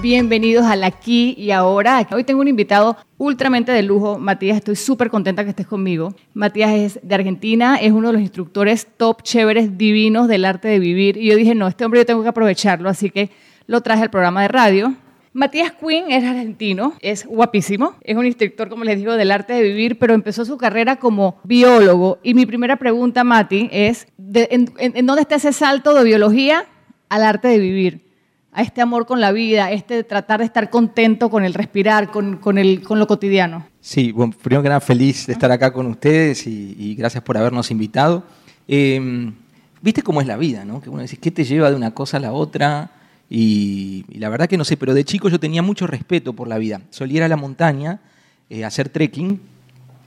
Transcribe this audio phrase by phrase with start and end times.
[0.00, 2.06] Bienvenidos al aquí y ahora.
[2.12, 4.58] Hoy tengo un invitado ultramente de lujo, Matías.
[4.58, 6.14] Estoy súper contenta que estés conmigo.
[6.34, 10.78] Matías es de Argentina, es uno de los instructores top, chéveres, divinos del arte de
[10.78, 11.16] vivir.
[11.16, 13.30] Y yo dije, no, este hombre yo tengo que aprovecharlo, así que
[13.66, 14.94] lo traje al programa de radio.
[15.36, 19.62] Matías Quinn es argentino, es guapísimo, es un instructor, como les digo, del arte de
[19.62, 22.20] vivir, pero empezó su carrera como biólogo.
[22.22, 26.66] Y mi primera pregunta, Mati, es, en, dónde está ese salto de biología
[27.08, 28.03] al arte de vivir?
[28.54, 32.36] A este amor con la vida, este tratar de estar contento con el respirar, con,
[32.36, 33.66] con, el, con lo cotidiano.
[33.80, 37.72] Sí, bueno, primero que nada feliz de estar acá con ustedes y, gracias por habernos
[37.72, 38.22] invitado.
[38.68, 39.34] Em,
[39.82, 40.80] viste cómo es la vida, ¿no?
[40.80, 42.92] Que uno dice, ¿qué te lleva de una cosa a la otra?
[43.28, 46.56] Y, la verdad que no sé, pero de chico yo tenía mucho respeto por la
[46.56, 46.80] vida.
[46.90, 48.00] Solía ir a la montaña,
[48.48, 49.40] eh, hacer trekking,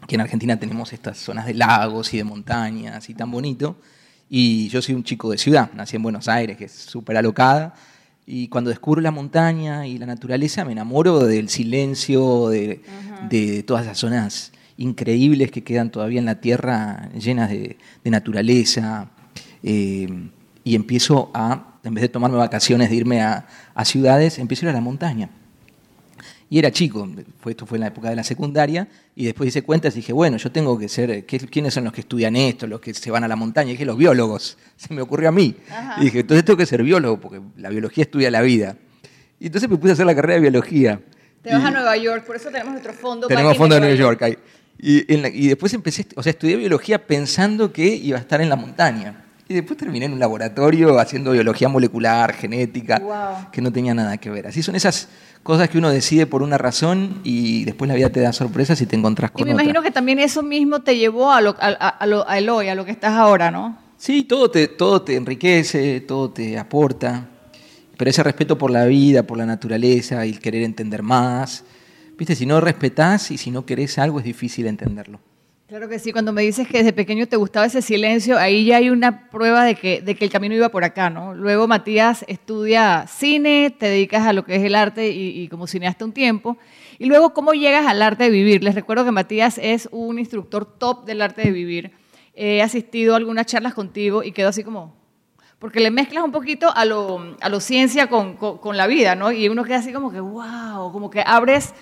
[0.07, 3.75] que en Argentina tenemos estas zonas de lagos y de montañas y tan bonito.
[4.29, 7.75] Y yo soy un chico de ciudad, nací en Buenos Aires, que es súper alocada.
[8.29, 13.99] Y cuando descubro la montaña y la naturaleza, me enamoro del silencio, de, todas las
[13.99, 19.09] zonas increíbles que quedan todavía en la tierra, llenas de, naturaleza.
[19.63, 20.29] Eh,
[20.65, 24.65] y empiezo a, en vez de tomarme vacaciones, de irme a, a ciudades, empiezo a
[24.65, 25.29] ir a la montaña.
[26.49, 27.07] Y era chico,
[27.45, 30.37] esto fue en la época de la secundaria, y después hice cuentas y dije, bueno,
[30.37, 33.27] yo tengo que ser, ¿quiénes son los que estudian esto, los que se van a
[33.27, 33.69] la montaña?
[33.69, 35.55] Y dije, los biólogos, se me ocurrió a mí.
[35.97, 38.77] Y dije, entonces tengo que ser biólogo, porque la biología estudia la vida.
[39.39, 41.01] Y entonces me puse a hacer la carrera de biología.
[41.41, 43.27] Te vas a Nueva York, por eso tenemos nuestro fondo.
[43.27, 44.21] Tenemos fondo en Nueva York.
[44.23, 44.37] ahí.
[44.79, 48.55] Y, y, después empecé, o sea, estudié biología pensando que iba a estar en la
[48.55, 49.26] montaña.
[49.49, 54.29] Y después terminé en un laboratorio haciendo biología molecular, genética, que no tenía nada que
[54.29, 54.47] ver.
[54.47, 55.07] Así son esas
[55.41, 58.85] cosas que uno decide por una razón y después la vida te da sorpresas y
[58.85, 62.05] te encontrás con Y me imagino que también eso mismo te llevó a, lo, a,
[62.05, 63.77] lo, a hoy, a lo que estás ahora, ¿no?
[63.95, 67.29] Sí, todo te, todo te enriquece, todo te aporta,
[67.97, 71.63] pero ese respeto por la vida, por la naturaleza y el querer entender más,
[72.17, 75.21] viste, si no respetás y si no querés algo es difícil entenderlo.
[75.67, 78.77] Claro que sí, cuando me dices que desde pequeño te gustaba ese silencio, ahí ya
[78.77, 81.33] hay una prueba de que, de que el camino iba por acá, ¿no?
[81.33, 86.05] Luego Matías estudia cine, te dedicas a lo que es el arte y, como cineasta
[86.05, 86.57] un tiempo.
[86.99, 88.63] Y luego, ¿cómo llegas al arte de vivir?
[88.63, 91.91] Les recuerdo que Matías es un instructor top del arte de vivir.
[92.33, 94.95] He asistido a algunas charlas contigo y quedo así como...
[95.59, 99.15] Porque le mezclas un poquito a lo, a lo ciencia con, con, con la vida,
[99.15, 99.33] ¿no?
[99.33, 101.73] Y uno queda así como que, wow, como que abres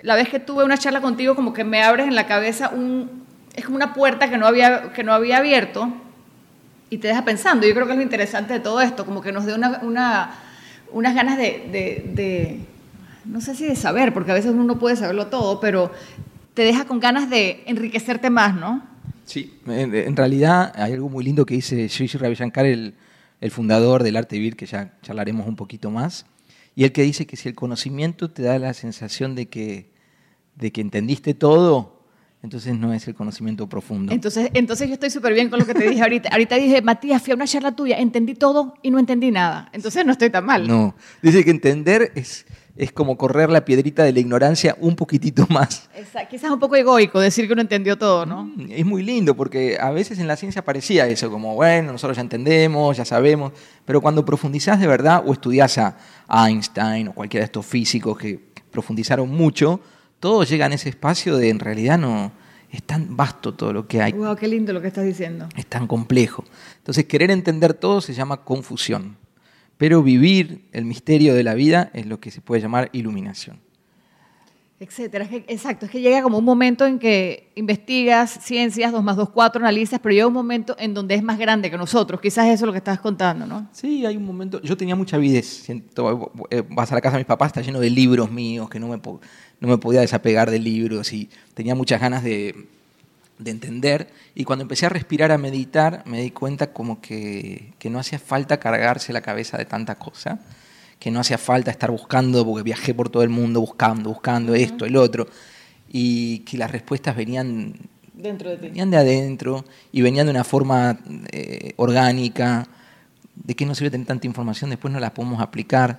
[0.00, 3.25] la vez que tuve una charla contigo, como que me abres en la cabeza un,
[3.56, 5.92] es como una puerta que no había, que no había abierto
[6.90, 7.66] y te deja pensando.
[7.66, 9.80] Yo creo que es lo interesante de todo esto, como que nos dé una,
[10.92, 12.60] unas ganas de,
[13.24, 15.90] no sé si de saber, porque a veces uno no puede saberlo todo, pero
[16.54, 18.86] te deja con ganas de enriquecerte más, ¿no?
[19.24, 22.94] Sí, en, realidad hay algo muy lindo que dice Sri Ravi Shankar, el,
[23.40, 26.26] el fundador del arte vivir, que ya charlaremos un poquito más,
[26.76, 29.90] y el que dice que si el conocimiento te da la sensación de que,
[30.54, 31.95] de que entendiste todo,
[32.42, 34.12] entonces no es el conocimiento profundo.
[34.12, 36.28] Entonces, entonces yo estoy súper bien con lo que te dije ahorita.
[36.28, 39.68] Ahorita dije, Matías, fui a una charla tuya, entendí todo y no entendí nada.
[39.72, 40.68] Entonces no estoy tan mal.
[40.68, 45.46] No, dice que entender es, es como correr la piedrita de la ignorancia un poquitito
[45.50, 45.88] más.
[45.96, 46.28] Exacto.
[46.30, 48.44] Quizás un poco egoico decir que uno entendió todo, ¿no?
[48.44, 52.16] Mm, es muy lindo porque a veces en la ciencia parecía eso, como, bueno, nosotros
[52.16, 53.52] ya entendemos, ya sabemos,
[53.84, 55.96] pero cuando profundizás de verdad o estudias a
[56.28, 58.38] Einstein o cualquiera de estos físicos que
[58.70, 59.80] profundizaron mucho,
[60.26, 62.32] todo llega en ese espacio de en realidad no
[62.72, 64.10] es tan vasto todo lo que hay.
[64.10, 65.48] Wow, qué lindo lo que estás diciendo.
[65.54, 66.42] Es tan complejo.
[66.78, 69.18] Entonces, querer entender todo se llama confusión,
[69.76, 73.60] pero vivir el misterio de la vida es lo que se puede llamar iluminación
[74.78, 75.26] etcétera.
[75.30, 79.60] exacto, es que llega como un momento en que investigas ciencias, 2 más 2, 4,
[79.60, 82.20] analizas, pero llega un momento en donde es más grande que nosotros.
[82.20, 83.68] Quizás eso es lo que estás contando, ¿no?
[83.72, 84.60] Sí, hay un momento.
[84.60, 85.68] Yo tenía mucha avidez.
[85.70, 88.88] Eh, vas a la casa de mis papás, está lleno de libros míos, que no
[88.88, 89.00] me,
[89.60, 92.66] no me podía desapegar de libros y tenía muchas ganas de,
[93.38, 94.08] de entender.
[94.34, 98.18] Y cuando empecé a respirar, a meditar, me di cuenta como que, que no hacía
[98.18, 100.40] falta cargarse la cabeza de tanta cosa
[100.98, 104.84] que no hacía falta estar buscando, porque viajé por todo el mundo buscando, buscando esto,
[104.84, 105.28] el otro,
[105.88, 107.74] y que las respuestas venían,
[108.14, 108.68] Dentro de, ti.
[108.68, 110.98] venían de adentro y venían de una forma
[111.32, 112.66] eh, orgánica,
[113.34, 115.98] de que no sirve tener tanta información, después no la podemos aplicar.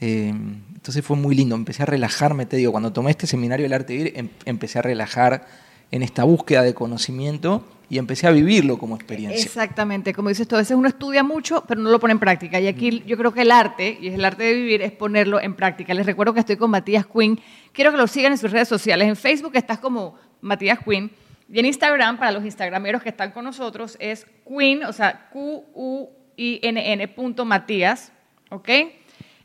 [0.00, 0.34] Eh,
[0.74, 3.94] entonces fue muy lindo, empecé a relajarme, te digo, cuando tomé este seminario del arte
[3.94, 5.46] vivir, em, empecé a relajar
[5.90, 9.42] en esta búsqueda de conocimiento y empecé a vivirlo como experiencia.
[9.42, 12.58] Exactamente, como dices tú, a veces uno estudia mucho, pero no lo pone en práctica.
[12.60, 15.40] Y aquí yo creo que el arte, y es el arte de vivir, es ponerlo
[15.40, 15.94] en práctica.
[15.94, 17.40] Les recuerdo que estoy con Matías Quinn.
[17.72, 19.08] Quiero que lo sigan en sus redes sociales.
[19.08, 21.10] En Facebook estás como Matías Quinn.
[21.52, 27.08] Y en Instagram, para los instagrameros que están con nosotros, es Quinn, o sea, Q-U-I-N-N
[27.08, 28.12] punto Matías,
[28.50, 28.68] ¿ok?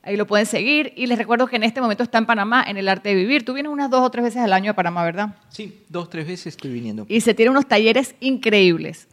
[0.03, 0.93] Ahí lo pueden seguir.
[0.95, 3.43] Y les recuerdo que en este momento está en Panamá en el arte de vivir.
[3.43, 5.35] Tú vienes unas dos o tres veces al año a Panamá, ¿verdad?
[5.49, 7.05] Sí, dos, tres veces estoy viniendo.
[7.09, 9.07] Y se tiene unos talleres increíbles.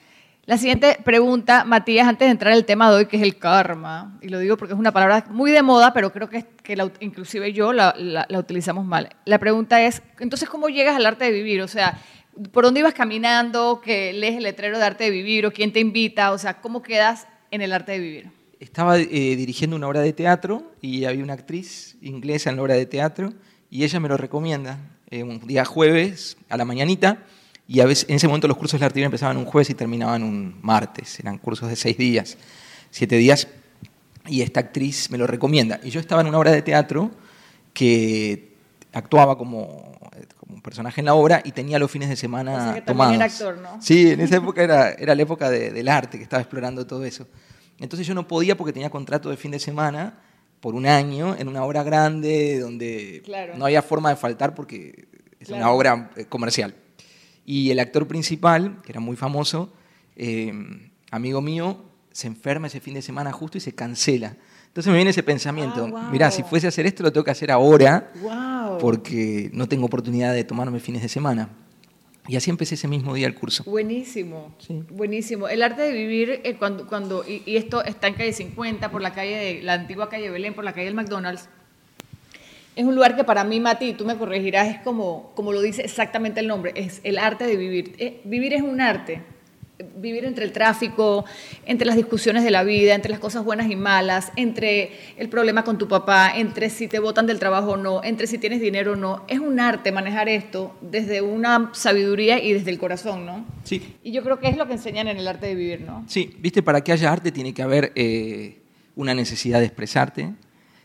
[0.46, 4.16] La siguiente pregunta, Matías, antes de entrar al tema de hoy, que es el karma,
[4.22, 6.88] y lo digo porque es una palabra muy de moda, pero creo que, que la,
[7.00, 9.08] inclusive yo la, la, utilizamos mal.
[9.24, 11.62] La pregunta es, entonces, ¿cómo llegas al arte de vivir?
[11.62, 11.98] O sea,
[12.52, 13.80] ¿por dónde ibas caminando?
[13.80, 15.46] ¿Que lees el letrero de arte de vivir?
[15.46, 16.30] ¿O quién te invita?
[16.30, 18.35] O sea, ¿cómo quedas en el arte de vivir?
[18.60, 19.06] Estaba eh,
[19.36, 23.32] dirigiendo una obra de teatro y había una actriz inglesa en la obra de teatro
[23.70, 24.78] y ella me lo recomienda
[25.10, 27.22] eh, un día jueves a la mañanita
[27.68, 30.22] y a veces en ese momento los cursos de arte empezaban un jueves y terminaban
[30.22, 32.38] un martes, eran cursos de seis días,
[32.90, 33.48] siete días
[34.26, 37.10] y esta actriz me lo recomienda y yo estaba en una obra de teatro
[37.74, 38.56] que
[38.92, 39.98] actuaba como,
[40.38, 43.14] como un personaje en la obra y tenía los fines de semana o sea tomados.
[43.16, 43.82] Era actor, ¿no?
[43.82, 47.26] Sí, en esa época era, era la época del arte que estaba explorando todo eso.
[47.78, 50.18] Entonces yo no podía porque tenía contrato de fin de semana
[50.60, 53.22] por un año en una obra grande donde
[53.56, 55.06] no había forma de faltar porque
[55.38, 56.74] es una obra eh, comercial.
[57.44, 59.72] Y el actor principal, que era muy famoso,
[60.16, 60.52] eh,
[61.10, 64.36] amigo mío, se enferma ese fin de semana justo y se cancela.
[64.66, 67.30] Entonces me viene ese pensamiento, ah, mirá, si fuese a hacer esto lo tengo que
[67.30, 68.12] hacer ahora
[68.80, 71.48] porque no tengo oportunidad de tomarme fines de semana.
[72.28, 73.64] Y así empecé ese mismo día el curso.
[73.64, 74.54] Buenísimo,
[74.90, 75.48] buenísimo.
[75.48, 79.12] El arte de vivir, eh, cuando, cuando y, esto está en calle 50, por la
[79.14, 81.48] calle de la antigua calle Belén, por la calle del McDonald's,
[82.74, 85.82] es un lugar que para mí, Mati, tú me corregirás, es como, como lo dice
[85.82, 87.94] exactamente el nombre, es el arte de vivir.
[87.98, 89.22] Eh, vivir es un arte
[89.96, 91.24] vivir entre el tráfico,
[91.66, 95.64] entre las discusiones de la vida, entre las cosas buenas y malas, entre el problema
[95.64, 98.92] con tu papá, entre si te botan del trabajo o no, entre si tienes dinero
[98.92, 99.24] o no.
[99.28, 103.44] Es un arte manejar esto desde una sabiduría y desde el corazón, ¿no?
[103.64, 103.96] Sí.
[104.02, 106.04] Y yo creo que es lo que enseñan en el arte de vivir, ¿no?
[106.08, 108.58] Sí, viste, para que haya arte tiene que haber eh,
[108.94, 110.32] una necesidad de expresarte,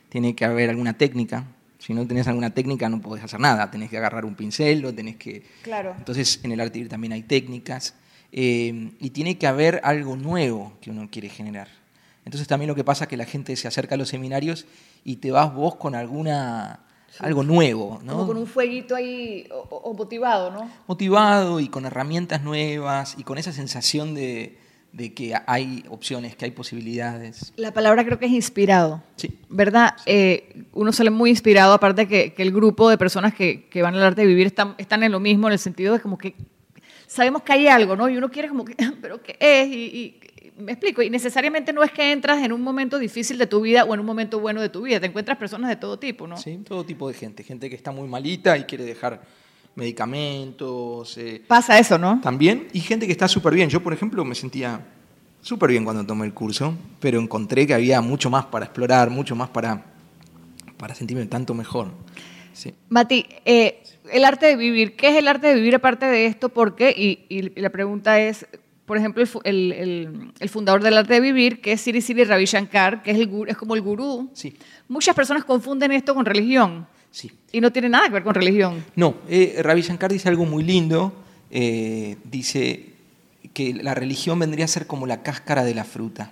[0.09, 1.45] tiene que haber alguna técnica.
[1.79, 4.93] Si no tenés alguna técnica no podés hacer nada, tenés que agarrar un pincel o
[4.93, 5.43] tenés que...
[5.63, 5.95] Claro.
[5.97, 7.95] Entonces en el arte de vivir también hay técnicas
[8.31, 11.67] eh, y tiene que haber algo nuevo que uno quiere generar.
[12.25, 14.65] Entonces también lo que pasa es que la gente se acerca a los seminarios
[15.03, 16.79] y te vas vos con alguna
[17.19, 18.13] algo nuevo, ¿no?
[18.13, 20.71] Como con un fueguito ahí o, motivado, ¿no?
[20.87, 24.57] Motivado y con herramientas nuevas y con esa sensación de,
[25.13, 27.51] que hay opciones, que hay posibilidades.
[27.57, 29.03] La palabra creo que es inspirado.
[29.17, 29.37] Sí.
[29.49, 29.95] ¿Verdad?
[30.05, 33.95] Eh, uno sale muy inspirado, aparte que, que el grupo de personas que, que, van
[33.95, 36.35] al arte de vivir están, están en lo mismo, en el sentido de como que
[37.11, 38.09] sabemos que hay algo, ¿no?
[38.09, 39.67] Y uno quiere como que, pero ¿qué es?
[39.67, 40.17] Y,
[40.57, 43.83] me explico, y necesariamente no es que entras en un momento difícil de tu vida
[43.83, 46.37] o en un momento bueno de tu vida, te encuentras personas de todo tipo, ¿no?
[46.37, 49.21] Sí, todo tipo de gente, gente que está muy malita y quiere dejar
[49.75, 51.17] medicamentos.
[51.17, 52.21] Eh, Pasa eso, ¿no?
[52.21, 53.69] También, y gente que está súper bien.
[53.69, 54.85] Yo, por ejemplo, me sentía
[55.41, 59.35] súper bien cuando tomé el curso, pero encontré que había mucho más para explorar, mucho
[59.35, 59.83] más para,
[60.77, 61.91] para sentirme tanto mejor.
[62.53, 62.73] Sí.
[62.89, 66.49] Mati, eh, el arte de vivir, ¿qué es el arte de vivir aparte de esto?
[66.49, 66.91] ¿Por qué?
[66.91, 68.45] Y, la pregunta es,
[68.85, 73.11] por ejemplo, el, fundador del arte de vivir, que es Siri Siri Ravi Shankar, que
[73.11, 74.29] es, el, es como el gurú.
[74.33, 74.55] Sí.
[74.87, 76.87] Muchas personas confunden esto con religión.
[77.11, 77.31] Sí.
[77.51, 78.83] Y no tiene nada que ver con religión.
[78.95, 81.13] No, eh, Ravi Shankar dice algo muy lindo.
[81.49, 82.93] Eh, dice
[83.53, 86.31] que la religión vendría a ser como la cáscara de la fruta.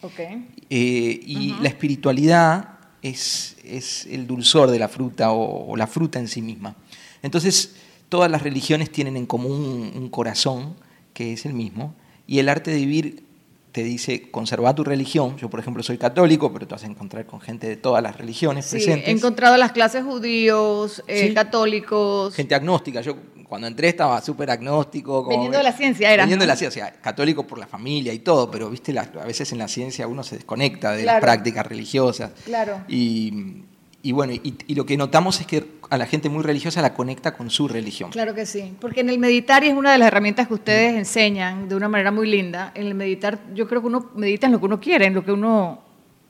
[0.00, 0.46] Okay.
[0.70, 6.28] Eh, y la espiritualidad es, es el dulzor de la fruta o, la fruta en
[6.28, 6.76] sí misma.
[7.22, 7.74] Entonces,
[8.08, 10.74] todas las religiones tienen en común un, corazón
[11.14, 11.94] que es el mismo,
[12.26, 13.24] y el arte de vivir
[13.72, 15.36] te dice conserva tu religión.
[15.36, 18.16] Yo, por ejemplo, soy católico, pero te vas a encontrar con gente de todas las
[18.16, 19.08] religiones sí, presentes.
[19.08, 22.34] He encontrado las clases judíos, eh, católicos.
[22.34, 23.00] Gente agnóstica.
[23.00, 23.16] Yo
[23.48, 25.24] cuando entré estaba súper agnóstico.
[25.24, 26.24] Como, veniendo de la ciencia era.
[26.24, 29.58] Veniendo de la ciencia, católico por la familia y todo, pero viste, a veces en
[29.58, 32.32] la ciencia uno se desconecta de las prácticas religiosas.
[32.44, 32.82] Claro.
[32.88, 33.62] Y,
[34.02, 37.36] y bueno, y, lo que notamos es que a la gente muy religiosa la conecta
[37.36, 38.10] con su religión.
[38.10, 40.94] Claro que sí, porque en el meditar, y es una de las herramientas que ustedes
[40.94, 44.52] enseñan de una manera muy linda, en el meditar yo creo que uno medita en
[44.52, 45.80] lo que uno quiere, en lo que uno,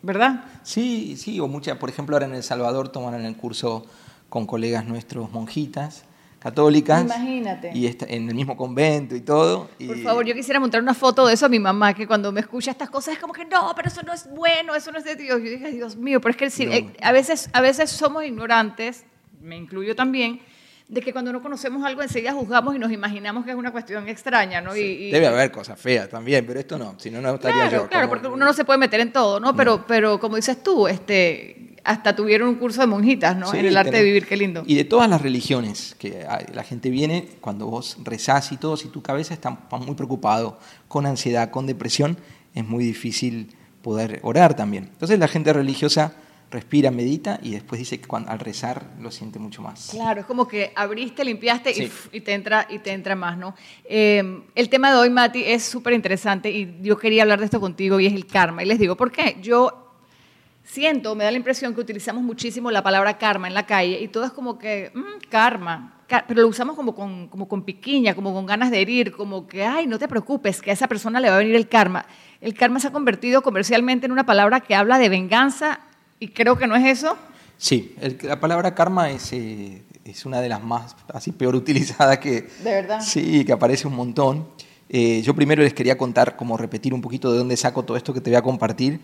[0.02, 0.44] ¿verdad?
[0.62, 3.84] Sí, sí, o muchas, por ejemplo, ahora en El Salvador toman el curso
[4.28, 6.04] con colegas nuestros monjitas
[6.38, 7.04] católicas.
[7.04, 7.70] Imagínate.
[7.74, 9.68] Y en el mismo convento y todo.
[9.86, 12.40] Por favor, yo quisiera mostrar una foto de eso a mi mamá, que cuando me
[12.40, 15.04] escucha estas cosas es como que no, pero eso no es bueno, eso no es
[15.04, 15.38] de Dios.
[15.38, 19.04] Yo dije, Dios mío, pero es que eh, a, veces, a veces somos ignorantes,
[19.40, 20.40] me incluyo también,
[20.88, 24.08] de que cuando no conocemos algo enseguida juzgamos y nos imaginamos que es una cuestión
[24.08, 24.74] extraña, ¿no?
[24.74, 27.88] y, Debe haber cosas feas también, pero esto no, si no, no estaría claro, yo.
[27.88, 29.54] Claro, porque uno no se puede meter en todo, ¿no?
[29.54, 33.52] Pero, pero como dices tú, este, hasta tuvieron un curso de monjitas, ¿no?
[33.54, 34.62] en el arte de vivir, qué lindo.
[34.66, 38.88] Y de todas las religiones, que la gente viene, cuando vos rezás y todo, si
[38.88, 42.18] tu cabeza está muy preocupado, con ansiedad, con depresión,
[42.54, 44.84] es muy difícil poder orar también.
[44.92, 46.12] Entonces la gente religiosa
[46.50, 49.88] respira, medita y después dice que al rezar lo siente mucho más.
[49.90, 53.54] Claro, es como que abriste, limpiaste y, te entra, y te entra más, ¿no?
[53.86, 57.60] Eh, el tema de hoy, Mati, es súper interesante y yo quería hablar de esto
[57.60, 58.62] contigo y es el karma.
[58.62, 59.38] Y les digo, ¿por qué?
[59.40, 59.87] Yo
[60.68, 64.08] siento, me da la impresión que utilizamos muchísimo la palabra karma en la calle y
[64.08, 68.32] todo es como que, mm, karma, pero lo usamos como con, como con piquiña, como
[68.32, 71.28] con ganas de herir, como que, ay, no te preocupes, que a esa persona le
[71.28, 72.06] va a venir el karma.
[72.40, 75.80] El karma se ha convertido comercialmente en una palabra que habla de venganza
[76.20, 77.16] y creo que no es eso.
[77.56, 82.42] Sí, la palabra karma es, eh, es una de las más así peor utilizadas que...
[82.62, 83.00] ¿De verdad?
[83.00, 84.48] Sí, que aparece un montón.
[84.90, 88.14] Eh, yo primero les quería contar, como repetir un poquito de dónde saco todo esto
[88.14, 89.00] que te voy a compartir,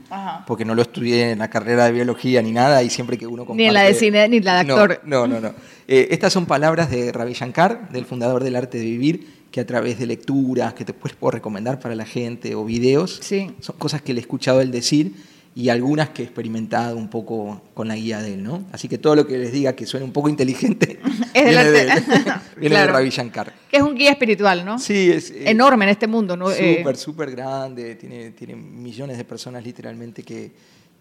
[0.47, 3.45] porque no lo estudié en la carrera de biología ni nada, y siempre que uno
[3.45, 3.63] comparte...
[3.63, 5.01] Ni en la de cine, ni la de actor.
[5.05, 5.53] No, no, no.
[5.87, 9.67] Eh, estas son palabras de Ravi Shankar, del fundador del arte de vivir, que a
[9.67, 13.21] través de lecturas, que te puedo recomendar para la gente, o videos,
[13.61, 15.13] son cosas que le he escuchado él decir,
[15.55, 18.65] y algunas que he experimentado un poco con la guía de él, ¿no?
[18.73, 20.99] Así que todo lo que les diga que suene un poco inteligente
[21.35, 21.89] es viene, de,
[22.69, 23.53] viene de Ravi Shankar.
[23.71, 24.79] Que es un guía espiritual, ¿no?
[24.79, 25.31] Sí, es...
[25.31, 26.51] Eh, Enorme en este mundo, ¿no?
[26.51, 30.53] Eh, súper, súper grande, tiene, tiene millones de personas literalmente que,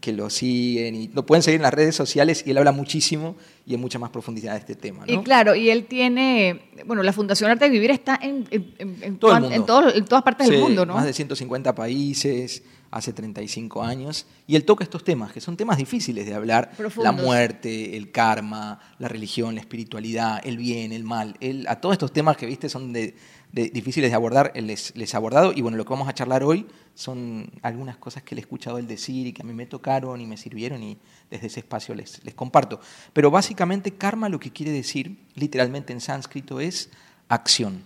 [0.04, 3.38] que lo siguen y lo pueden seguir en las redes sociales y él habla muchísimo
[3.66, 5.06] y en mucha más profundidad de este tema.
[5.06, 5.14] ¿no?
[5.14, 9.18] Y claro, y él tiene, bueno, la Fundación Arte de Vivir está en, en, en,
[9.18, 10.96] todas partes del mundo, ¿no?
[10.96, 15.78] Más de 150 países, hace 35 años, y él toca estos temas, que son temas
[15.78, 21.36] difíciles de hablar, la muerte, el karma, la religión, la espiritualidad, el bien, el mal.
[21.40, 23.16] Él, a todos estos temas que viste son de,
[23.52, 26.68] difíciles de abordar, él les, ha abordado, y bueno, lo que vamos a charlar hoy
[26.94, 30.22] son algunas cosas que le he escuchado él decir y que a mí me tocaron
[30.22, 31.00] y me sirvieron y
[31.32, 32.80] desde ese espacio les, les comparto.
[33.12, 36.92] Pero básicamente karma lo que quiere decir, literalmente en sánscrito, es
[37.28, 37.86] acción.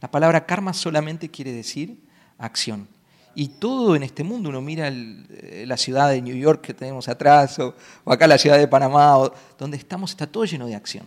[0.00, 1.98] La palabra karma solamente quiere decir
[2.38, 2.93] acción.
[3.34, 7.08] Y todo en este mundo, uno mira eh, la ciudad de New York que tenemos
[7.08, 7.74] atrás, o,
[8.06, 9.16] acá la ciudad de Panamá,
[9.58, 11.06] donde estamos, está todo lleno de acción.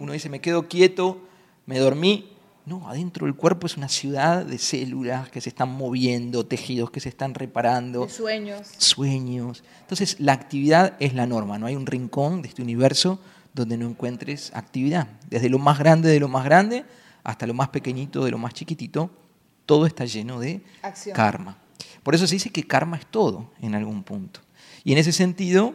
[0.00, 1.20] Uno dice, me quedo quieto,
[1.66, 2.30] me dormí.
[2.66, 7.00] No, adentro del cuerpo es una ciudad de células que se están moviendo, tejidos que
[7.00, 8.08] se están reparando.
[8.08, 8.68] sueños.
[8.78, 9.62] Sueños.
[9.82, 11.58] Entonces, la actividad es la norma.
[11.58, 13.18] No hay un rincón de este universo
[13.52, 15.08] donde no encuentres actividad.
[15.28, 16.84] Desde lo más grande de lo más grande
[17.22, 19.10] hasta lo más pequeñito de lo más chiquitito,
[19.66, 20.62] todo está lleno de
[21.14, 21.56] karma.
[22.04, 24.40] Por eso se dice que karma es todo en algún punto.
[24.84, 25.74] Y en ese sentido,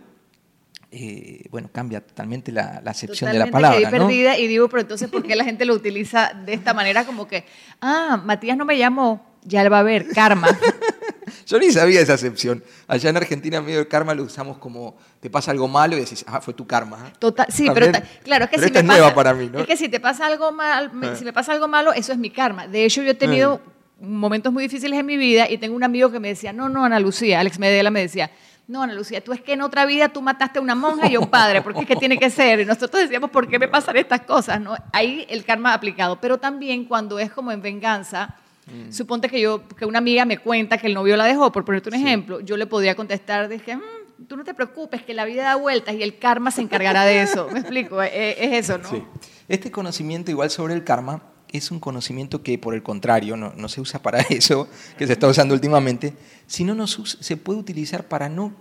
[0.91, 3.79] eh, bueno, cambia totalmente la, acepción de la palabra.
[3.79, 7.03] Quedé perdida y digo, pero entonces, ¿por qué la gente lo utiliza de esta manera?
[7.05, 7.45] Como que,
[7.81, 10.47] ah, Matías no me llamó, ya le va a ver, karma.
[11.47, 12.63] Yo ni sabía esa acepción.
[12.87, 16.23] Allá en Argentina, medio de karma lo usamos como te pasa algo malo y decís,
[16.27, 17.11] ah, fue tu karma.
[17.17, 17.91] Total, sí, pero
[18.23, 19.59] claro, es que si esta me es nueva para mí, ¿no?
[19.59, 21.15] Es que si te pasa algo mal, ah.
[21.15, 22.67] si me pasa algo malo, eso es mi karma.
[22.67, 25.83] De hecho, yo he tenido ah momentos muy difíciles en mi vida y tengo un
[25.83, 28.31] amigo que me decía, no, no, Ana Lucía, Alex Medela me decía,
[28.69, 31.15] no, Ana Lucía, tú es que en otra vida tú mataste a una monja y
[31.15, 32.59] a un padre, porque es que tiene que ser.
[32.59, 34.61] Y nosotros decíamos, ¿por qué me pasan estas cosas?
[34.61, 34.75] ¿no?
[34.93, 36.21] Ahí el karma aplicado.
[36.21, 38.35] Pero también cuando es como en venganza,
[38.67, 38.91] mm.
[38.91, 41.89] suponte que yo, que una amiga me cuenta que el novio la dejó, por ponerte
[41.89, 45.43] un ejemplo, yo le podría contestar, dije, mm, tú no te preocupes, que la vida
[45.45, 47.49] da vueltas y el karma se encargará de eso.
[47.51, 48.03] ¿Me explico?
[48.03, 48.87] Es, es eso, ¿no?
[48.87, 49.03] Sí.
[49.47, 53.81] Este conocimiento igual sobre el karma es un conocimiento que, por el contrario, no, se
[53.81, 56.13] usa para eso, que se está usando últimamente,
[56.47, 58.53] sino no se puede utilizar para no,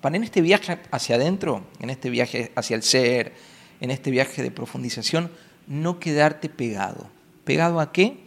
[0.00, 3.34] para en este viaje hacia adentro, en este viaje hacia el ser,
[3.80, 5.30] en este viaje de profundización,
[5.66, 7.08] no quedarte pegado.
[7.44, 8.18] ¿Pegado a qué?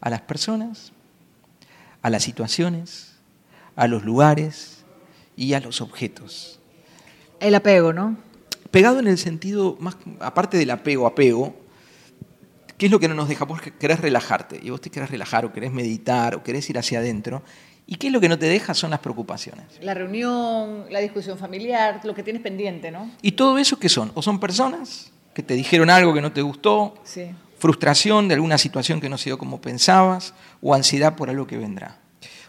[0.00, 0.92] A las personas,
[2.02, 3.14] a las situaciones,
[3.76, 4.84] a los lugares
[5.36, 6.60] y a los objetos.
[7.40, 8.16] El apego, ¿no?
[8.70, 11.54] Pegado en el sentido, más, aparte del apego, apego,
[12.82, 13.44] ¿Qué es lo que no nos deja?
[13.44, 16.98] Vos querés relajarte y vos te querés relajar o querés meditar o querés ir hacia
[16.98, 17.44] adentro.
[17.86, 18.74] ¿Y qué es lo que no te deja?
[18.74, 19.66] Son las preocupaciones.
[19.80, 23.08] La reunión, la discusión familiar, lo que tienes pendiente, ¿no?
[23.22, 24.10] ¿Y todo eso qué son?
[24.16, 26.94] O son personas que te dijeron algo que no te gustó,
[27.56, 31.58] frustración de alguna situación que no se dio como pensabas, o ansiedad por algo que
[31.58, 32.00] vendrá.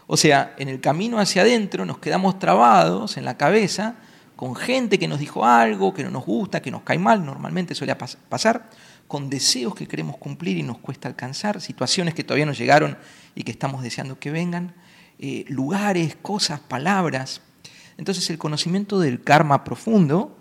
[0.08, 3.94] O sea, en el camino hacia adentro nos quedamos trabados en la cabeza
[4.34, 7.72] con gente que nos dijo algo, que no nos gusta, que nos cae mal, normalmente
[7.74, 8.68] suele pasar,
[9.06, 12.96] con deseos que queremos cumplir y nos cuesta alcanzar, situaciones que todavía no llegaron
[13.34, 14.74] y que estamos deseando que vengan,
[15.18, 17.40] eh, lugares, cosas, palabras.
[17.96, 20.38] Entonces el conocimiento del karma profundo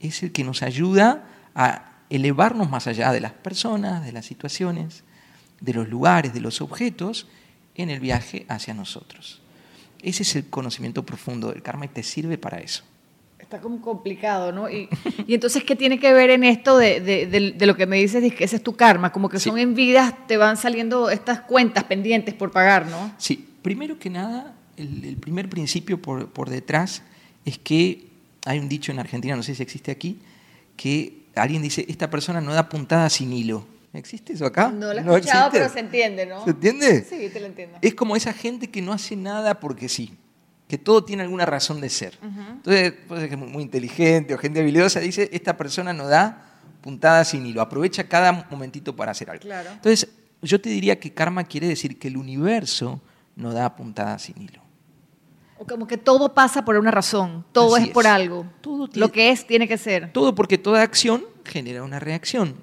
[0.00, 1.24] es el que nos ayuda
[1.54, 5.04] a elevarnos más allá de las personas, de las situaciones,
[5.60, 7.26] de los lugares, de los objetos,
[7.74, 9.40] en el viaje hacia nosotros.
[10.02, 12.84] Ese es el conocimiento profundo del karma y te sirve para eso.
[13.48, 14.68] Está como complicado, ¿no?
[14.68, 14.90] Y,
[15.26, 18.56] entonces, ¿qué tiene que ver en esto de, lo que me dices, de que ese
[18.56, 19.10] es tu karma?
[19.10, 23.10] Como que son en vidas, te van saliendo estas cuentas pendientes por pagar, ¿no?
[23.16, 27.02] Sí, primero que nada, el, primer principio por, por detrás
[27.46, 28.08] es que
[28.44, 30.18] hay un dicho en Argentina, no sé si existe aquí,
[30.76, 33.64] que alguien dice, esta persona no da puntada sin hilo.
[33.94, 34.68] ¿Existe eso acá?
[34.68, 36.44] No lo he escuchado, pero se entiende, ¿no?
[36.44, 37.02] ¿Se entiende?
[37.08, 37.78] Sí, te lo entiendo.
[37.80, 40.12] Es como esa gente que no hace nada porque sí,
[40.68, 42.18] que todo tiene alguna razón de ser.
[42.22, 46.44] Entonces, puede ser que es muy inteligente o gente habilidosa, dice, esta persona no da
[46.82, 49.42] puntada sin hilo, aprovecha cada momentito para hacer algo.
[49.42, 49.70] Claro.
[49.72, 50.08] Entonces,
[50.42, 53.00] yo te diría que karma quiere decir que el universo
[53.34, 54.60] no da puntada sin hilo.
[55.58, 58.46] O como que todo pasa por una razón, todo es, por algo.
[58.60, 60.12] Todo Lo que es tiene que ser.
[60.12, 62.54] Todo porque toda acción genera una reacción.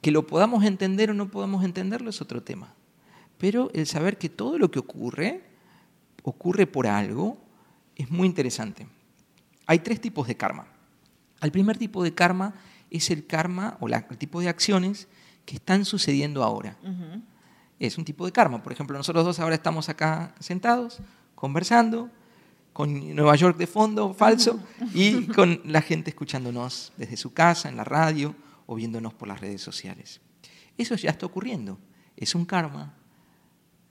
[0.00, 2.74] Que lo podamos entender o no podamos entenderlo es otro tema.
[3.38, 5.42] Pero el saber que todo lo que ocurre,
[6.22, 7.38] ocurre por algo,
[7.96, 8.86] es muy interesante.
[9.66, 10.66] Hay tres tipos de karma.
[11.40, 12.54] El primer tipo de karma
[12.90, 15.08] es el karma o el tipo de acciones
[15.44, 16.76] que están sucediendo ahora.
[17.78, 18.62] Es un tipo de karma.
[18.62, 21.00] Por ejemplo, nosotros dos ahora estamos acá sentados,
[21.34, 22.10] conversando,
[22.72, 24.60] con Nueva York de fondo, falso,
[24.94, 28.34] y con la gente escuchándonos desde su casa, en la radio
[28.66, 30.20] o viéndonos por las redes sociales.
[30.78, 31.78] Eso ya está ocurriendo,
[32.16, 32.94] es un karma.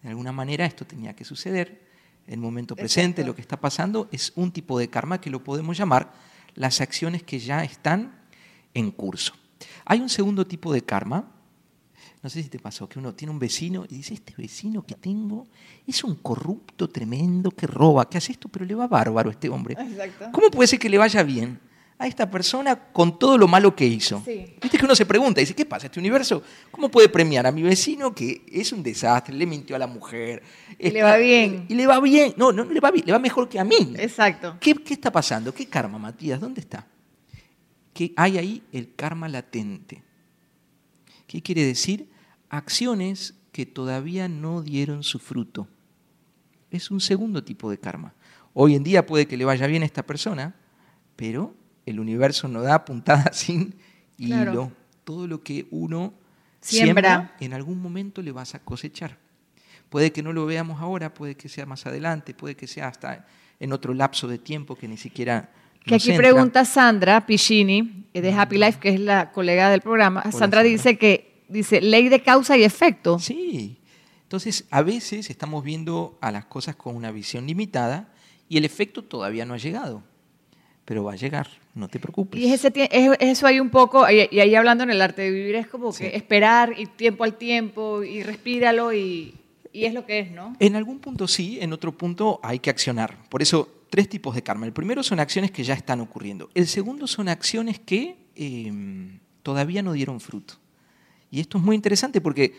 [0.02, 1.91] De alguna manera esto tenía que suceder.
[2.28, 5.44] En el momento presente, lo que está pasando es un tipo de karma que lo
[5.44, 6.14] podemos llamar
[6.56, 8.20] las acciones que ya están
[8.74, 9.34] en curso.
[9.86, 11.32] Hay un segundo tipo de karma
[12.24, 14.94] no sé si te pasó que uno tiene un vecino y dice, este vecino que
[14.94, 15.48] tengo
[15.88, 19.50] es un corrupto tremendo que roba, que hace esto, pero le va bárbaro a este
[19.50, 19.76] hombre.
[20.32, 21.60] ¿Cómo puede ser que le vaya bien
[22.02, 24.22] a esta persona con todo lo malo que hizo?
[24.26, 25.88] Viste que uno se pregunta, dice, ¿qué pasa?
[25.88, 29.80] ¿Este universo cómo puede premiar a mi vecino que es un desastre, le mintió a
[29.80, 30.44] la mujer?
[30.78, 31.66] Y le va bien.
[31.70, 32.34] Y le va bien.
[32.38, 33.94] No, no le va bien, le va mejor que a mí.
[33.98, 34.58] Exacto.
[34.60, 35.54] ¿Qué, qué está pasando?
[35.54, 36.40] ¿Qué karma, Matías?
[36.40, 36.88] ¿Dónde está?
[37.94, 40.04] Que hay ahí el karma latente.
[41.28, 42.12] ¿Qué quiere decir?
[42.52, 45.68] acciones que todavía no dieron su fruto.
[46.70, 48.14] Es un segundo tipo de karma.
[48.54, 50.56] Hoy en día puede que le vaya bien a esta persona,
[51.16, 53.76] pero el universo no da puntada sin
[54.18, 54.72] hilo.
[55.04, 56.14] Todo lo que uno
[56.62, 57.36] siembra.
[57.40, 59.18] en algún momento le vas a cosechar.
[59.90, 63.26] Puede que no lo veamos ahora, puede que sea más adelante, puede que sea hasta
[63.60, 65.50] en otro lapso de tiempo que ni siquiera
[65.86, 70.32] que aquí pregunta Sandra Piccini, de Happy Life, que es la colega del programa.
[70.32, 73.18] Sandra dice que dice ley de causa y efecto.
[73.20, 73.78] Sí.
[74.24, 78.14] Entonces, a veces estamos viendo a las cosas con una visión limitada
[78.48, 80.04] y el efecto todavía no ha llegado,
[80.86, 82.42] pero va a llegar, no te preocupes.
[82.42, 82.72] Y ese,
[83.20, 86.16] eso hay un poco, y ahí hablando en el arte de vivir, es como que
[86.16, 89.36] esperar y tiempo al tiempo y respíralo y,
[89.74, 90.56] y es lo que es, ¿no?
[90.60, 93.18] En algún punto sí, en otro punto hay que accionar.
[93.30, 94.66] Por eso, tres tipos de karma.
[94.66, 96.50] El primero son acciones que ya están ocurriendo.
[96.56, 100.56] El segundo son acciones que em, todavía no dieron fruto.
[101.30, 102.54] Y esto es muy interesante porque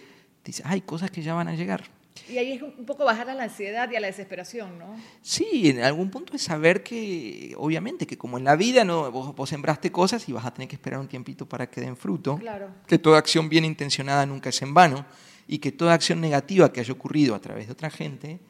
[0.45, 1.85] dice, hay cosas que ya van a llegar.
[2.29, 4.97] Y ahí es un poco bajar a la ansiedad y a la desesperación, ¿no?
[5.23, 9.49] Sí, en algún punto es saber que, obviamente, que como en la vida no vos,
[9.49, 12.69] sembraste cosas y vas a tener que esperar un tiempito para que den fruto, claro.
[12.87, 15.05] que toda acción bien intencionada nunca es en vano
[15.47, 18.41] y que toda acción negativa que haya ocurrido a través de otra gente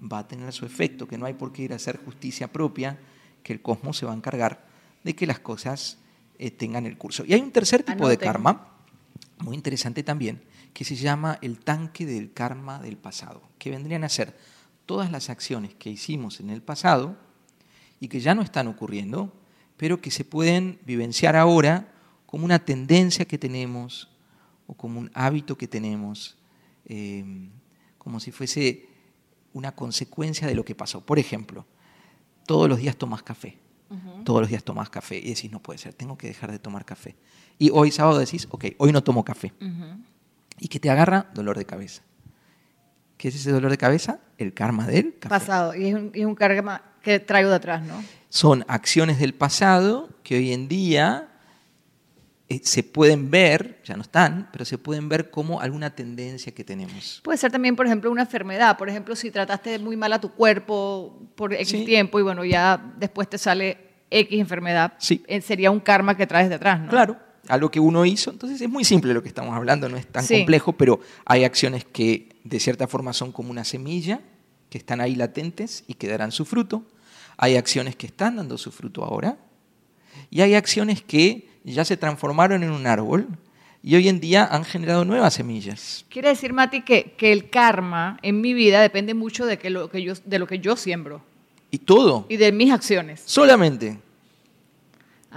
[0.00, 2.98] va a tener su efecto, que no hay por qué ir a hacer justicia propia,
[3.42, 4.66] que el cosmos se va a encargar
[5.04, 5.98] de que las cosas
[6.38, 7.24] eh, tengan el curso.
[7.26, 8.72] Y hay un tercer tipo de karma,
[9.38, 10.42] muy interesante también,
[10.76, 14.36] que se llama el tanque del karma del pasado, que vendrían a ser
[14.84, 17.16] todas las acciones que hicimos en el pasado
[17.98, 19.32] y que ya no están ocurriendo,
[19.78, 21.94] pero que se pueden vivenciar ahora
[22.26, 24.10] como una tendencia que tenemos
[24.66, 26.36] o como un hábito que tenemos,
[26.84, 27.48] em,
[27.96, 28.86] como si fuese
[29.54, 31.00] una consecuencia de lo que pasó.
[31.00, 31.64] Por ejemplo,
[32.44, 33.56] todos los días tomas café,
[34.26, 36.84] todos los días tomas café y decís, no puede ser, tengo que dejar de tomar
[36.84, 37.16] café.
[37.58, 39.54] Y hoy sábado decís, ok, hoy no tomo café.
[40.58, 42.02] Y que te agarra dolor de cabeza.
[43.16, 44.20] ¿Qué es ese dolor de cabeza?
[44.38, 45.28] El karma del café.
[45.28, 45.74] Pasado.
[45.74, 48.02] Y es un, karma que traigo de atrás, ¿no?
[48.28, 51.28] Son acciones del pasado que hoy en día
[52.48, 56.62] eh, se pueden ver, ya no están, pero se pueden ver como alguna tendencia que
[56.62, 57.20] tenemos.
[57.24, 58.76] Puede ser también, por ejemplo, una enfermedad.
[58.76, 62.92] Por ejemplo, si trataste muy mal a tu cuerpo por X tiempo y bueno, ya
[62.98, 63.78] después te sale
[64.10, 65.24] X enfermedad, sí.
[65.26, 66.88] Eh, sería un karma que traes de atrás, ¿no?
[66.88, 67.16] Claro,
[67.48, 68.30] algo que uno hizo.
[68.30, 71.84] Entonces es muy simple lo que estamos hablando, no es tan complejo, pero hay acciones
[71.84, 74.20] que de cierta forma son como una semilla,
[74.70, 76.82] que están ahí latentes y que darán su fruto.
[77.36, 79.36] Hay acciones que están dando su fruto ahora.
[80.30, 83.28] Y hay acciones que ya se transformaron en un árbol
[83.82, 86.04] y hoy en día han generado nuevas semillas.
[86.08, 89.88] Quiere decir, Mati, que, que el karma en mi vida depende mucho de, que lo
[89.90, 91.22] que yo, de lo que yo siembro
[91.70, 93.22] Y todo, y de mis acciones.
[93.24, 93.98] solamente.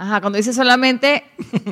[0.02, 1.24] Ajá, cuando dice solamente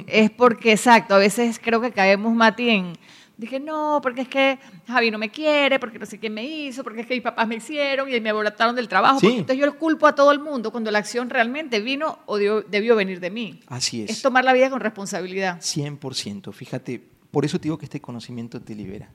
[0.06, 2.92] es porque, exacto, a veces creo que caemos, Mati, en...
[3.38, 6.82] Dije, no, porque es que Javi no me quiere, porque no sé quién me hizo,
[6.84, 9.20] porque es que mis papás me hicieron y me abortaron del trabajo.
[9.20, 9.28] Sí.
[9.28, 12.62] entonces yo le culpo a todo el mundo cuando la acción realmente vino o dio-
[12.62, 13.60] debió venir de mí.
[13.68, 14.10] Así es.
[14.10, 15.58] Es tomar la vida con responsabilidad.
[15.60, 16.52] 100%.
[16.52, 19.08] Fíjate, por eso te digo que este conocimiento te libera.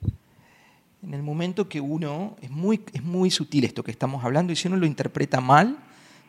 [1.02, 4.56] En el momento que uno, es muy, es muy sutil esto que estamos hablando, y
[4.56, 5.76] si uno lo interpreta mal,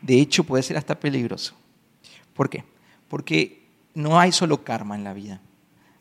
[0.02, 1.56] de hecho puede ser hasta peligroso.
[2.34, 2.66] ¿Por qué?
[3.08, 5.42] Porque no hay solo karma en la vida.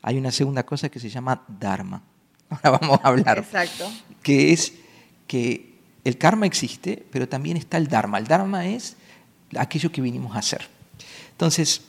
[0.02, 2.02] Hay una segunda cosa que se llama dharma.
[2.50, 3.38] Ahora vamos a hablar.
[3.38, 3.90] Exacto.
[4.22, 4.74] Que es
[5.26, 8.18] que el karma existe, pero también está el dharma.
[8.18, 8.96] El dharma es
[9.56, 10.68] aquello que vinimos a hacer.
[11.30, 11.82] Entonces,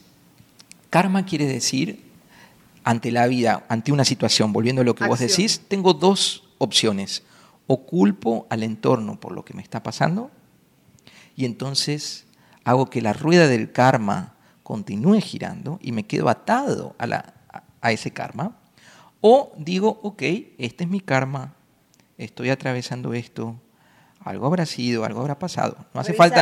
[0.90, 2.04] karma quiere decir,
[2.84, 7.24] ante la vida, ante una situación, volviendo a lo que vos decís, tengo dos opciones.
[7.68, 10.30] O culpo al entorno por lo que me está pasando,
[11.36, 12.26] y entonces
[12.64, 14.35] hago que la rueda del karma
[14.66, 17.34] continúe girando y me quedo atado a, la-
[17.82, 18.58] a- ese karma.
[19.22, 20.24] O digo, ok,
[20.58, 21.54] este es mi karma,
[22.18, 23.62] estoy atravesando esto,
[24.22, 25.78] algo habrá sido, algo habrá pasado.
[25.94, 26.36] No hace, falta,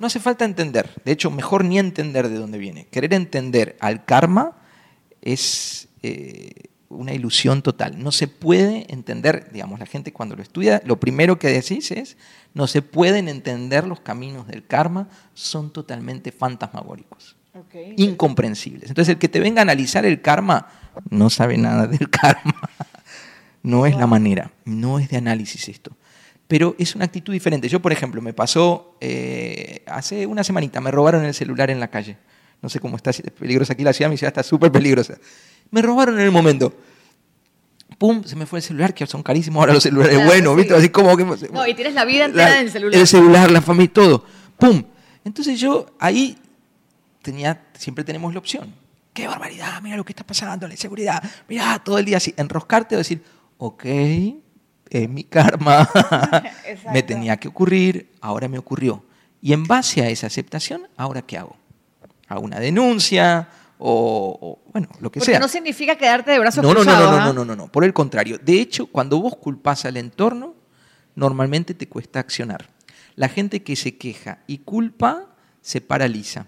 [0.00, 0.90] no hace falta entender.
[1.04, 2.88] De hecho, mejor ni entender de dónde viene.
[2.88, 4.56] Querer entender al karma
[5.20, 6.50] es eh,
[6.88, 8.02] una ilusión total.
[8.02, 12.16] No se puede entender, digamos, la gente cuando lo estudia, lo primero que decís es,
[12.54, 17.36] no se pueden entender los caminos del karma, son totalmente fantasmagóricos,
[17.96, 18.88] Incomprensibles.
[18.88, 20.68] Entonces, el que te venga a analizar el karma
[21.10, 22.54] no sabe nada del karma.
[23.62, 25.92] No es la manera, no es de análisis esto.
[26.48, 27.68] Pero es una actitud diferente.
[27.68, 31.88] Yo, por ejemplo, me pasó eh, hace una semanita, me robaron el celular en la
[31.88, 32.16] calle.
[32.60, 35.14] No sé cómo está, si es peligrosa aquí la ciudad, mi ciudad está súper peligrosa.
[35.70, 36.74] Me robaron en el momento.
[37.98, 40.58] Pum, se me fue el celular, que son carísimos ahora los celulares Claro, buenos, sí.
[40.60, 40.74] ¿viste?
[40.74, 41.24] Así como que...
[41.24, 43.00] No, y tienes la vida entera La- en el celular.
[43.00, 44.24] El celular, la familia, todo.
[44.58, 44.82] ¡Pum!
[45.24, 46.36] Entonces yo ahí
[47.22, 48.74] tenía, siempre tenemos la opción.
[49.14, 49.80] ¡Qué barbaridad!
[49.82, 51.22] Mira lo que está pasando, la inseguridad.
[51.48, 52.34] Mira, todo el día así.
[52.36, 53.22] Enroscarte o decir,
[53.58, 53.84] ok,
[54.90, 55.88] es mi karma.
[56.92, 59.04] me tenía que ocurrir, ahora me ocurrió.
[59.40, 61.56] Y en base a esa aceptación, ¿ahora qué hago?
[62.28, 63.48] ¿Hago una denuncia?
[63.78, 65.40] O, o, bueno, lo que Porque sea.
[65.40, 67.10] no significa quedarte de brazos No, no, no, cruzados.
[67.10, 67.26] no, no, ¿ah?
[67.26, 67.72] no, no, no, no.
[67.72, 68.38] Por el contrario.
[68.38, 70.54] De hecho, cuando vos culpás al entorno,
[71.16, 72.68] normalmente te cuesta accionar.
[73.16, 75.26] La gente que se queja y culpa
[75.60, 76.46] se paraliza.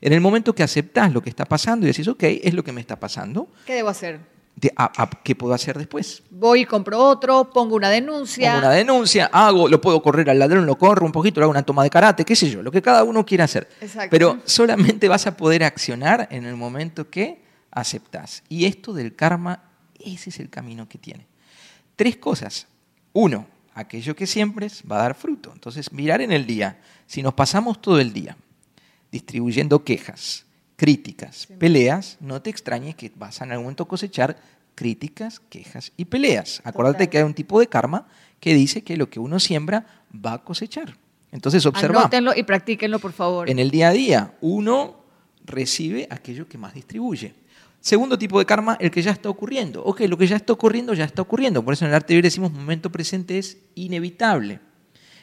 [0.00, 2.72] En el momento que aceptás lo que está pasando y decís, ok, es lo que
[2.72, 4.20] me está pasando, ¿Qué debo hacer?
[4.56, 6.22] de- a- a- ¿qué puedo hacer después?
[6.30, 8.52] Voy y compro otro, pongo una denuncia.
[8.52, 11.50] Pongo una denuncia, hago, lo puedo correr al ladrón, lo corro un poquito, le hago
[11.50, 13.68] una toma de karate, qué sé yo, lo que cada uno quiera hacer.
[13.80, 14.08] Exacto.
[14.10, 18.42] Pero solamente vas a poder accionar en el momento que aceptás.
[18.48, 19.62] Y esto del karma,
[19.98, 21.26] ese es el camino que tiene.
[21.96, 22.66] Tres cosas.
[23.12, 25.52] Uno, aquello que siembres va a dar fruto.
[25.54, 26.80] Entonces, mirar en el día.
[27.06, 28.36] Si nos pasamos todo el día
[29.10, 30.46] distribuyendo quejas,
[30.76, 34.36] críticas, peleas, no te extrañes que vas a en algún momento cosechar
[34.74, 36.62] críticas, quejas y peleas.
[36.64, 37.10] Acuérdate Total.
[37.10, 38.06] que hay un tipo de karma
[38.40, 40.96] que dice que lo que uno siembra va a cosechar.
[41.32, 42.00] Entonces, observa.
[42.00, 43.50] Anótenlo y practíquenlo, por favor.
[43.50, 44.96] En el día a día, uno
[45.44, 47.34] recibe aquello que más distribuye.
[47.80, 49.82] Segundo tipo de karma, el que ya está ocurriendo.
[49.84, 51.64] Ok, lo que ya está ocurriendo, ya está ocurriendo.
[51.64, 54.60] Por eso en el arte de vivir decimos momento presente es inevitable.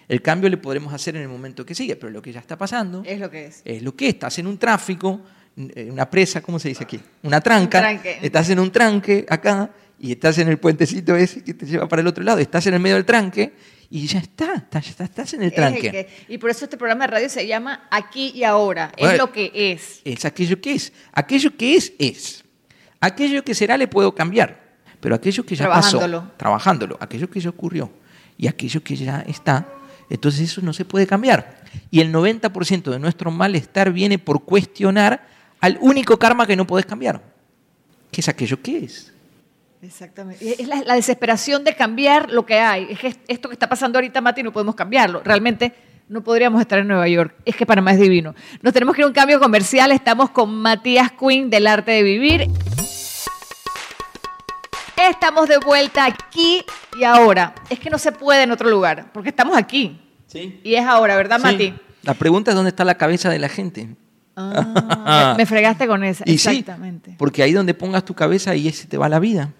[0.07, 2.57] El cambio le podremos hacer en el momento que sigue, pero lo que ya está
[2.57, 3.61] pasando Es lo que es.
[3.65, 4.13] es lo que es.
[4.13, 5.21] estás en un tráfico,
[5.57, 6.99] en una presa, ¿cómo se dice aquí?
[7.23, 7.79] Una tranca.
[7.91, 7.99] Un.
[8.25, 12.01] Estás en un tranque acá y estás en el puentecito ese que te lleva para
[12.01, 12.37] el otro lado.
[12.39, 13.53] Estás en el medio del tranque
[13.89, 15.91] y ya está, estás, estás- estás en el Es el tranque.
[15.91, 18.91] que- y por eso este programa de radio se llama Aquí y Ahora.
[18.95, 20.01] Es lo que es.
[20.05, 20.93] es aquello que es.
[21.11, 22.45] Aquello que es, es.
[23.01, 24.59] Aquello que será le puedo cambiar,
[25.01, 26.31] pero aquello que ya pasó, Trabajándolo.
[26.37, 27.91] trabajándolo, aquello que ya ocurrió
[28.37, 29.67] y aquello que ya está,
[30.09, 31.61] entonces eso no se puede cambiar.
[31.91, 35.27] Y el 90% de nuestro malestar viene por cuestionar
[35.59, 37.21] al único karma que no podés cambiar,
[38.11, 39.13] que es aquello que es.
[39.81, 40.61] Exactamente.
[40.61, 42.87] Es la, la desesperación de cambiar lo que hay.
[42.89, 45.21] Es que esto que está pasando ahorita, Mati, no podemos cambiarlo.
[45.23, 45.73] Realmente
[46.09, 47.35] no podríamos estar en Nueva York.
[47.45, 48.33] Es que Panamá es divino.
[48.61, 49.91] Nos tenemos que ir a un cambio comercial.
[49.91, 52.47] Estamos con Matías Quinn del Arte de Vivir.
[54.97, 56.63] Estamos de vuelta aquí
[56.99, 57.53] y ahora.
[57.69, 59.99] Es que no se puede en otro lugar, porque estamos aquí.
[60.25, 60.59] ¿Sí?
[60.63, 61.73] Y es ahora, ¿verdad, Mati?
[62.03, 63.89] La pregunta es dónde está la cabeza de la gente.
[64.35, 66.23] Ah, me, me fregaste con esa.
[66.27, 67.15] Y sí, Exactamente.
[67.17, 69.53] porque ahí donde pongas tu cabeza, ahí se te va la vida.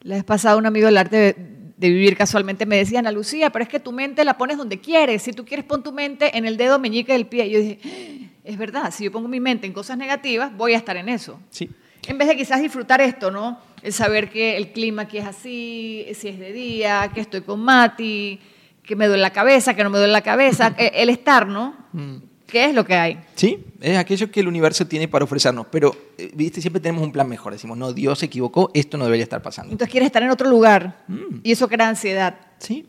[0.00, 1.36] La vez pasada un amigo del arte de,
[1.76, 4.78] de vivir casualmente me decía, Ana Lucía, pero es que tu mente la pones donde
[4.80, 5.22] quieres.
[5.22, 7.46] Si tú quieres, pon tu mente en el dedo meñique del pie.
[7.46, 10.76] Y yo dije, es verdad, si yo pongo mi mente en cosas negativas, voy a
[10.76, 11.40] estar en eso.
[11.50, 11.70] Sí.
[12.06, 13.58] En vez de quizás disfrutar esto, ¿no?
[13.82, 17.60] El saber que el clima aquí es así, si es de día, que estoy con
[17.60, 18.38] Mati,
[18.82, 21.74] que me duele la cabeza, que no me duele la cabeza, el estar, ¿no?
[21.92, 22.16] Mm.
[22.46, 23.18] ¿Qué es lo que hay?
[23.34, 27.10] Sí, es aquello que el universo tiene para ofrecernos, pero eh, viste siempre tenemos un
[27.10, 27.52] plan mejor.
[27.52, 29.72] Decimos, no, Dios se equivocó, esto no debería estar pasando.
[29.72, 31.40] Entonces quieres estar en otro lugar Mm.
[31.42, 32.36] y eso crea ansiedad.
[32.58, 32.86] Sí.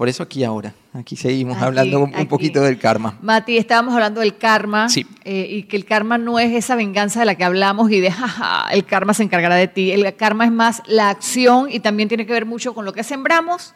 [0.00, 2.24] Por eso aquí ahora, aquí seguimos Aquí, hablando un aquí.
[2.24, 3.18] poquito del karma.
[3.20, 5.06] Mati, estábamos hablando del karma Sí.
[5.24, 8.10] eh, y que el karma no es esa venganza de la que hablamos y de,
[8.10, 9.92] jaja, el karma se encargará de ti.
[9.92, 13.04] El karma es más la acción y también tiene que ver mucho con lo que
[13.04, 13.74] sembramos,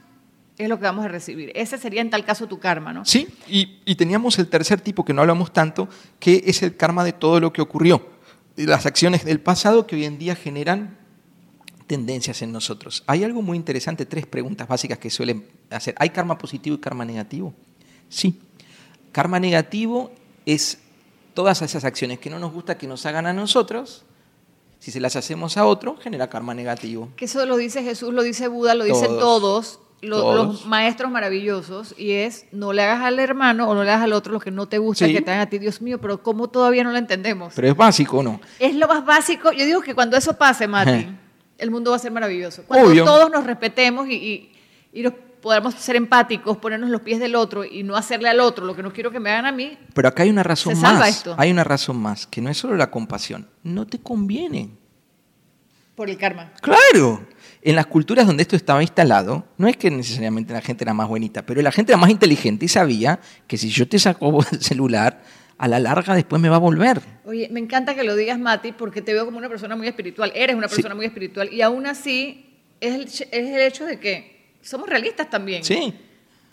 [0.57, 1.53] es lo que vamos a recibir.
[1.55, 3.05] Ese sería en tal caso tu karma, ¿no?
[3.05, 7.05] Sí, y, y teníamos el tercer tipo que no hablamos tanto, que es el karma
[7.05, 8.01] de todo lo que ocurrió.
[8.57, 10.97] Las acciones del pasado que hoy en día generan
[11.87, 13.03] tendencias en nosotros.
[13.07, 15.95] Hay algo muy interesante, tres preguntas básicas que suelen hacer.
[15.99, 17.53] ¿Hay karma positivo y karma negativo?
[18.09, 18.41] Sí.
[19.13, 20.11] Karma negativo
[20.47, 20.79] es
[21.35, 24.05] todas esas acciones que no nos gusta que nos hagan a nosotros.
[24.79, 27.09] Si se las hacemos a otro, genera karma negativo.
[27.17, 29.21] Que eso lo dice Jesús, lo dice Buda, lo dicen Todos.
[29.21, 30.37] todos, lo- Todos.
[30.47, 34.13] los maestros maravillosos, y es no le hagas al hermano o no le hagas al
[34.13, 35.13] otro lo que no te gusta Sí.
[35.15, 35.59] que te hagan a ti.
[35.59, 37.55] Dios mío, pero ¿cómo todavía no lo entendemos?
[37.57, 38.41] Pero es básico, ¿o ¿no?
[38.59, 39.53] Es lo más básico.
[39.53, 41.09] Yo digo que cuando eso pase, Mati.
[41.59, 42.65] El mundo va a ser maravilloso.
[42.67, 43.05] Cuando Obvio.
[43.05, 44.53] todos nos respetemos y, y,
[44.93, 48.65] y nos podamos ser empáticos, ponernos los pies del otro y no hacerle al otro
[48.65, 51.07] lo que no quiero que me hagan a mí, Pero acá hay una razón más.
[51.09, 51.35] esto.
[51.39, 53.47] Hay una razón más, que no es solo la compasión.
[53.63, 54.71] No te conviene.
[55.95, 56.51] por el karma.
[56.61, 57.27] Claro.
[57.63, 61.09] En las culturas donde esto estaba instalado, no es que necesariamente la gente era más
[61.09, 64.61] buenita, pero la gente era más inteligente y sabía que si yo te saco el
[64.63, 65.23] celular,
[65.59, 67.01] a la larga después me va a volver.
[67.25, 70.33] Oye, me encanta que lo digas, Mati, porque te veo como una persona muy espiritual.
[70.35, 70.77] Eres una Sí.
[70.77, 71.53] persona muy espiritual.
[71.53, 75.63] Y aún así, es el, es el hecho de que somos realistas también.
[75.65, 75.95] Sí.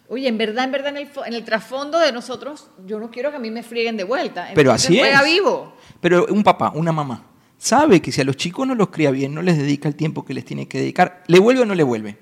[0.08, 3.32] Oye, en verdad, en verdad, en el, en el trasfondo de nosotros, yo no quiero
[3.32, 4.50] que a mí me frieguen de vuelta.
[4.54, 5.26] Pero así juega es.
[5.26, 5.74] vivo.
[6.02, 7.26] Pero un papá, una mamá,
[7.58, 10.26] sabe que si a los chicos no los cría bien, no les dedica el tiempo
[10.26, 12.18] que les tiene que dedicar, ¿le vuelve o no le vuelve?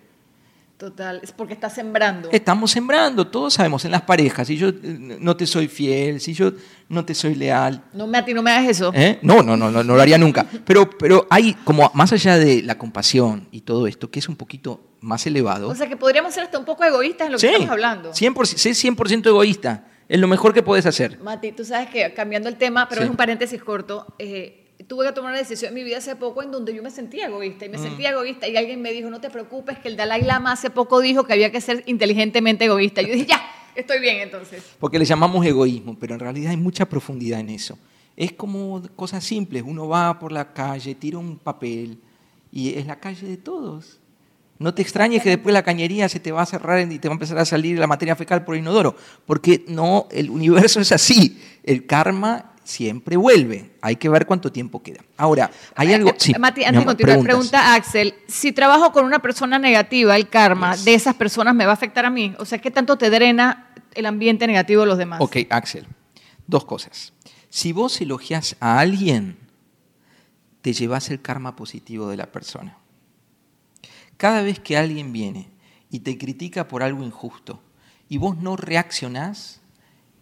[0.79, 2.29] Total, es porque está sembrando.
[2.31, 6.33] Estamos sembrando, todos sabemos, en las parejas, si yo eh, no te soy fiel, si
[6.33, 6.53] yo
[6.87, 8.89] no te soy leal, No, Mati, no me hagas eso.
[8.95, 9.19] ¿Eh?
[9.21, 10.45] No, no, no, no, no lo haría nunca.
[10.63, 14.37] Pero, pero hay como más allá de la compasión y todo esto, que es un
[14.37, 15.67] poquito más elevado.
[15.67, 18.13] O sea, que podríamos ser hasta un poco egoístas en lo que estamos hablando.
[18.13, 19.85] 100%, sé 100% egoísta.
[20.07, 21.19] Es lo mejor que puedes hacer.
[21.21, 23.03] Mati, tú sabes que cambiando el tema, pero Sí.
[23.05, 26.41] es un paréntesis corto, eh, tuve que tomar una decisión en mi vida hace poco
[26.41, 27.82] en donde yo me sentía egoísta y me Mm.
[27.84, 30.99] sentía egoísta y alguien me dijo, no te preocupes, que el Dalai Lama hace poco
[30.99, 33.04] dijo que había que ser inteligentemente egoísta.
[33.04, 33.39] Yo dije, ya,
[33.75, 34.63] estoy bien entonces.
[34.80, 37.78] Porque le llamamos egoísmo, pero en realidad hay mucha profundidad en eso.
[38.17, 39.63] Es como cosas simples.
[39.65, 41.99] Uno va por la calle, tira un papel
[42.52, 43.99] y es la calle de todos.
[44.58, 47.13] No te extrañes que después la cañería se te va a cerrar y te va
[47.13, 48.95] a empezar a salir la materia fecal por el inodoro,
[49.28, 51.39] porque no, el universo es así.
[51.63, 53.71] El karma siempre vuelve.
[53.82, 55.01] Hay que ver cuánto tiempo queda.
[55.17, 56.12] Ahora, hay algo.
[56.17, 60.15] Sí, Eh, Mati, mi antes de continuar, pregunta Axel, si trabajo con una persona negativa,
[60.15, 60.86] el karma Yes.
[60.86, 62.36] de esas personas me va a afectar a mí.
[62.38, 65.19] O sea, ¿qué tanto te drena el ambiente negativo de los demás?
[65.21, 65.88] Ok, Axel,
[66.47, 67.13] dos cosas.
[67.49, 69.38] Si vos elogias a alguien,
[70.62, 72.77] te llevas el karma positivo de la persona.
[74.17, 75.49] Cada vez que alguien viene
[75.89, 77.63] y te critica por algo injusto
[78.10, 79.62] y vos no reaccionás,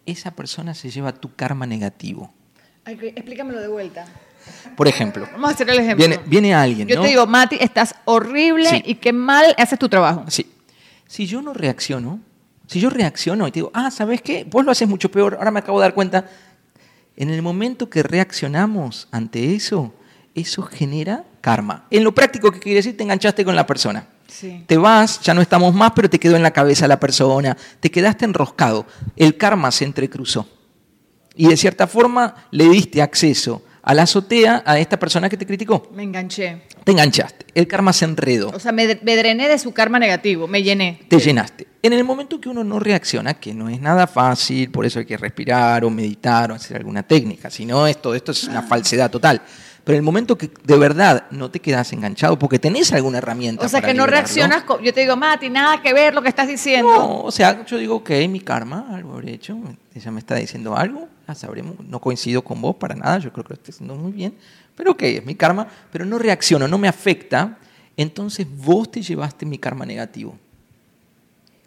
[0.06, 2.32] esa persona se lleva tu karma negativo.
[2.96, 4.06] Que- explícamelo de vuelta.
[4.76, 5.96] Por ejemplo, Vamos a hacer el ejemplo.
[6.06, 7.02] viene, viene alguien, Yo ¿no?
[7.02, 8.82] te digo, Mati, estás horrible Sí.
[8.86, 10.24] y qué mal haces tu trabajo.
[10.28, 10.50] Sí.
[11.06, 12.20] Si yo no reacciono,
[12.66, 14.44] si yo reacciono y te digo, ah, ¿sabes qué?
[14.44, 16.26] Vos lo haces mucho peor, ahora me acabo de dar cuenta.
[17.16, 19.92] En el momento que reaccionamos ante eso,
[20.34, 21.84] eso genera karma.
[21.90, 22.96] En lo práctico, ¿qué quiere decir?
[22.96, 24.06] Te enganchaste con la persona.
[24.28, 24.62] Sí.
[24.66, 27.90] Te vas, ya no estamos más, pero te quedó en la cabeza la persona, te
[27.90, 28.86] quedaste enroscado.
[29.16, 30.48] El karma se entrecruzó.
[31.38, 35.46] Y de cierta forma le diste acceso a la azotea a esta persona que te
[35.46, 35.88] criticó.
[35.94, 36.64] Me enganché.
[36.84, 37.46] Te enganchaste.
[37.54, 41.00] El karma se enredó O sea, me, me drené de su karma negativo, me llené.
[41.08, 41.66] te llenaste.
[41.82, 45.06] En el momento que uno no reacciona, que no es nada fácil, por eso hay
[45.06, 49.10] que respirar o meditar o hacer alguna técnica, si no, esto, esto es una falsedad
[49.10, 49.40] total.
[49.84, 53.64] Pero en el momento que de verdad no te quedas enganchado porque tenés alguna herramienta.
[53.64, 54.64] O sea, para que no liberarlo, reaccionas.
[54.64, 56.90] co- Yo te digo, Mati, nada que ver lo que estás diciendo.
[56.94, 59.56] No, o sea, yo digo, ok, mi karma, algo habré hecho,
[59.94, 63.44] ella me está diciendo algo, ya sabremos, no coincido con vos para nada, yo creo
[63.44, 64.34] que lo estoy haciendo muy bien,
[64.74, 67.58] pero ok, es mi karma, pero no reacciono, no me afecta,
[67.96, 70.38] entonces vos te llevaste mi karma negativo.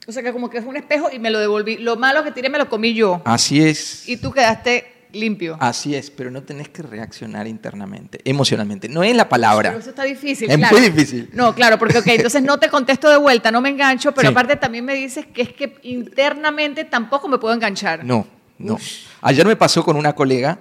[0.07, 1.77] O sea, que como que fue un espejo y me lo devolví.
[1.77, 3.21] Lo malo que tiré me lo comí yo.
[3.23, 4.09] Así es.
[4.09, 5.57] Y tú quedaste limpio.
[5.59, 8.89] Así es, pero no tenés que reaccionar internamente, emocionalmente.
[8.89, 9.69] No es la palabra.
[9.69, 10.75] Pero eso está difícil, Es claro.
[10.75, 11.29] muy difícil.
[11.33, 14.31] No, claro, porque, ok, entonces no te contesto de vuelta, no me engancho, pero Sí.
[14.31, 18.03] aparte también me dices que es que internamente tampoco me puedo enganchar.
[18.03, 18.25] No,
[18.65, 18.77] No.
[19.21, 20.59] Ayer me pasó con una colega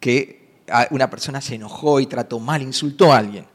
[0.00, 3.46] que una persona se enojó y trató mal, insultó a alguien.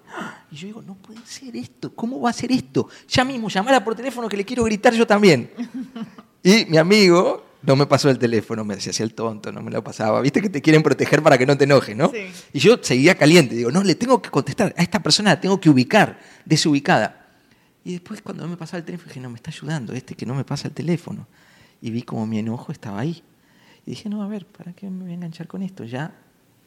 [0.51, 2.87] Y yo digo, no puede ser esto, ¿cómo va a ser esto?
[3.07, 5.51] Ya mismo, llamala por teléfono que le quiero gritar yo también.
[6.45, 9.81] Y mi amigo no me pasó el teléfono, me decía, el tonto, no me lo
[9.81, 10.19] pasaba.
[10.19, 12.11] Viste que te quieren proteger para que no te enojes, ¿no?
[12.51, 15.61] Y yo seguía caliente, digo, no, le tengo que contestar, a esta persona la tengo
[15.61, 17.27] que ubicar, desubicada.
[17.85, 20.35] Y después cuando me pasaba el teléfono dije, no, me está ayudando este que no
[20.35, 21.27] me pasa el teléfono.
[21.81, 23.23] Y vi como mi enojo estaba ahí.
[23.85, 25.83] Y dije, no, a ver, ¿para qué me voy a enganchar con esto?
[25.83, 26.13] Ya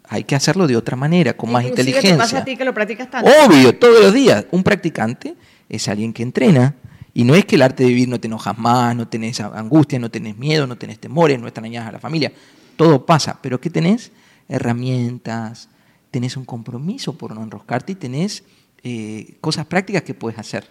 [0.09, 2.13] hay que hacerlo de otra manera, con más inteligencia.
[2.13, 3.31] ¿Te pasa a ti que lo practicas tanto?
[3.45, 4.47] Obvio, todos los días.
[4.51, 5.35] Un practicante
[5.69, 6.75] es alguien que entrena.
[7.13, 9.99] Y no es que el arte de vivir no te enojas más, no tenés angustia,
[9.99, 12.33] no tenés miedo, no tenés temores, no extrañas a la familia.
[12.77, 13.39] Todo pasa.
[13.41, 14.13] Pero ¿qué tenés?
[14.49, 15.71] Herramientas,
[16.11, 18.45] tenés un compromiso por no enroscarte y tenés
[18.85, 20.69] eh, cosas prácticas que puedes hacer.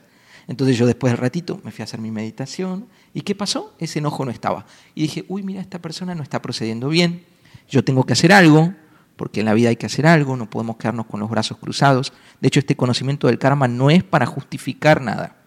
[0.47, 2.87] Entonces yo después del ratito me fui a hacer mi meditación.
[3.13, 3.73] ¿Y qué pasó?
[3.79, 4.65] Ese enojo no estaba.
[4.93, 7.23] Y dije, uy, mira, esta persona no está procediendo bien.
[7.69, 8.73] Yo tengo que hacer algo,
[9.15, 12.13] porque en la vida hay que hacer algo, no podemos quedarnos con los brazos cruzados.
[12.41, 15.37] De hecho, este conocimiento del karma no es para justificar nada.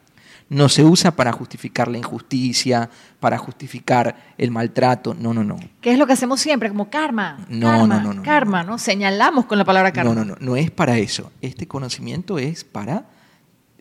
[0.50, 2.88] No se usa para justificar la injusticia,
[3.20, 5.12] para justificar el maltrato.
[5.12, 5.58] No, no, no.
[5.82, 6.70] ¿Qué es lo que hacemos siempre?
[6.70, 7.44] Como karma.
[7.50, 8.22] No, no, no, no.
[8.22, 8.78] Karma, ¿no?
[8.78, 10.14] Señalamos con la palabra karma.
[10.14, 10.36] No, no, no.
[10.40, 11.30] No es para eso.
[11.42, 13.04] Este conocimiento es para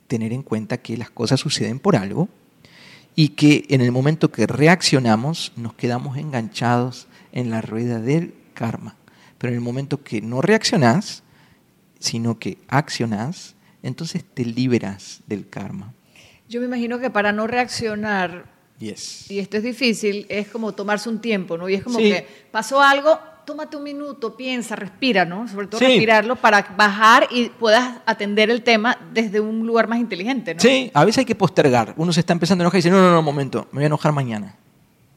[0.08, 2.30] tener en cuenta que las cosas suceden por algo
[3.16, 8.96] y que en el momento que reaccionamos nos quedamos enganchados en la rueda del karma.
[9.38, 11.24] Pero en el momento que no reaccionás,
[12.00, 15.94] sino que accionás, entonces te liberas del karma.
[16.50, 18.46] Yo me imagino que para no reaccionar,
[18.80, 19.30] yes.
[19.30, 21.68] y esto es difícil, es como tomarse un tiempo, ¿no?
[21.68, 25.48] Y es como que pasó algo, tómate un minuto, piensa, respira, ¿no?
[25.48, 30.54] Sobre todo respirarlo para bajar y puedas atender el tema desde un lugar más inteligente,
[30.54, 30.60] ¿no?
[30.60, 31.94] Sí, a veces hay que postergar.
[31.96, 33.84] Uno se está empezando a enojar y dice, no, no, no, un momento, me voy
[33.84, 34.54] a enojar mañana.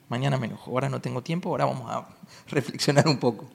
[0.08, 2.06] Mañana me enojo, ahora no tengo tiempo, ahora vamos a
[2.50, 3.50] reflexionar un poco.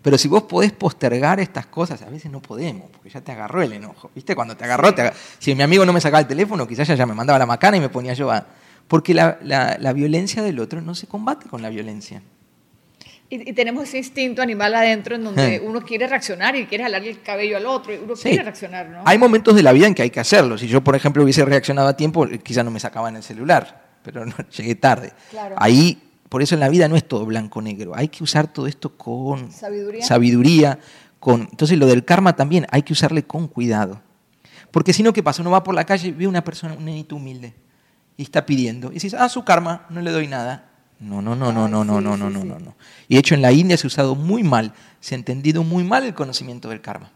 [0.00, 3.60] Pero si vos podés postergar estas cosas, a veces no podemos, porque ya te agarró
[3.60, 4.10] el enojo.
[4.14, 4.34] ¿Viste?
[4.34, 4.94] Cuando te agarró,
[5.38, 7.80] si mi amigo no me sacaba el teléfono, quizás ya, me mandaba la macana y
[7.80, 8.46] me ponía yo a...
[8.88, 12.22] Porque la, la violencia del otro no se combate con la violencia.
[13.28, 17.22] Y, tenemos ese instinto animal adentro en donde uno quiere reaccionar y quiere jalarle el
[17.22, 19.02] cabello al otro y uno quiere reaccionar, ¿no?
[19.04, 20.56] Hay momentos de la vida en que hay que hacerlo.
[20.56, 24.24] Si yo, por ejemplo, hubiese reaccionado a tiempo, quizás no me sacaban el celular, pero
[24.24, 25.12] no, llegué tarde.
[25.56, 27.96] Ahí, por eso en la vida no es todo blanco-negro.
[27.96, 30.78] Hay que usar todo esto con sabiduría.
[31.18, 31.48] con...
[31.50, 34.02] Entonces lo del karma también hay que usarle con cuidado.
[34.70, 35.42] Porque si no, ¿qué pasa?
[35.42, 37.54] Uno va por la calle y ve una persona, un nenito humilde,
[38.16, 38.90] y está pidiendo.
[38.90, 42.00] Y dices, ah, su karma, no le doy nada no, no, no, no, no, no,
[42.00, 42.74] no, no, no, no, no.
[43.08, 45.84] Y de hecho en la India se ha usado muy mal, se ha entendido muy
[45.84, 47.12] mal el conocimiento del karma.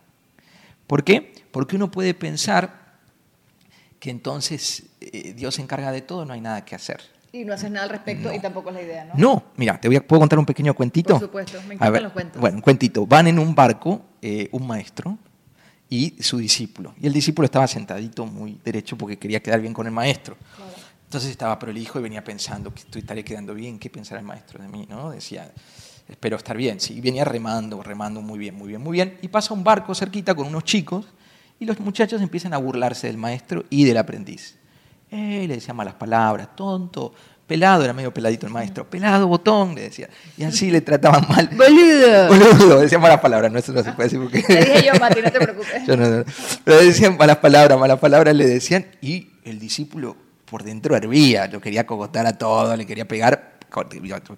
[0.87, 1.33] ¿Por qué?
[1.51, 2.99] Porque uno puede pensar
[3.99, 7.01] que entonces eh, Dios se encarga de todo, no hay nada que hacer.
[7.33, 9.13] Y no haces nada al respecto y tampoco es la idea, ¿no?
[9.17, 11.15] No, mira, te voy a, ¿puedo contar un pequeño cuentito?
[11.15, 12.41] Por supuesto, me encantan los cuentos.
[12.41, 13.07] Bueno, un cuentito.
[13.07, 15.17] Van en un barco eh, un maestro
[15.89, 16.95] y su discípulo.
[17.01, 20.37] Y el discípulo estaba sentadito muy derecho porque quería quedar bien con el maestro.
[20.57, 20.70] Claro.
[21.11, 24.69] Entonces estaba prolijo y venía pensando que estaré quedando bien, qué pensará el maestro de
[24.69, 25.11] mí, ¿no?
[25.11, 25.51] Decía,
[26.09, 26.79] espero estar bien.
[26.79, 29.19] Sí, venía remando, remando muy bien, muy bien, muy bien.
[29.21, 31.07] Y pasa un barco cerquita con unos chicos
[31.59, 34.55] y los muchachos empiezan a burlarse del maestro y del aprendiz.
[35.11, 37.13] Eh, le decía malas palabras, tonto,
[37.45, 40.09] pelado, era medio peladito el maestro, pelado, botón, le decía.
[40.37, 41.49] Y así le trataban mal.
[41.57, 42.29] Boludo.
[42.29, 44.45] Boludo, decía malas palabras, no, eso no se puede decir porque...
[44.55, 45.87] Le dije yo, Mati, no te preocupes.
[45.89, 46.25] yo no, no.
[46.63, 51.61] Pero decían malas palabras, malas palabras le decían y el discípulo por dentro hervía, yo
[51.61, 53.59] quería cogotar a todo, le quería pegar,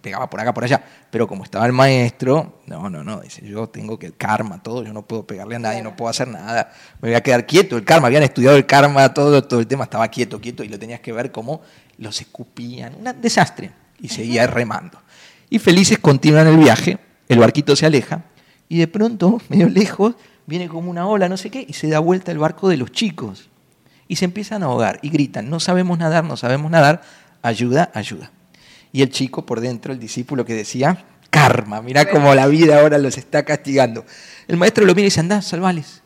[0.02, 3.66] pegaba por acá, por allá, pero como estaba el maestro, no, no, no, dice, yo
[3.66, 6.70] tengo que el karma, todo, yo no puedo pegarle a nadie, no puedo hacer nada,
[7.00, 9.84] me voy a quedar quieto, el karma, habían estudiado el karma, todo, todo el tema,
[9.84, 11.62] estaba quieto, quieto, y lo tenías que ver como
[11.96, 15.00] los escupían, un desastre, y seguía remando.
[15.48, 18.24] Y felices continúan el viaje, el barquito se aleja,
[18.68, 22.00] y de pronto, medio lejos, viene como una ola, no sé qué, y se da
[22.00, 23.48] vuelta el barco de los chicos
[24.12, 27.00] y se empiezan a ahogar y gritan, no sabemos nadar, no sabemos nadar,
[27.40, 28.30] ayuda, ayuda.
[28.92, 32.98] Y el chico por dentro, el discípulo que decía, karma, mira cómo la vida ahora
[32.98, 34.04] los está castigando.
[34.48, 36.02] El maestro lo mira y dice, anda, salvales.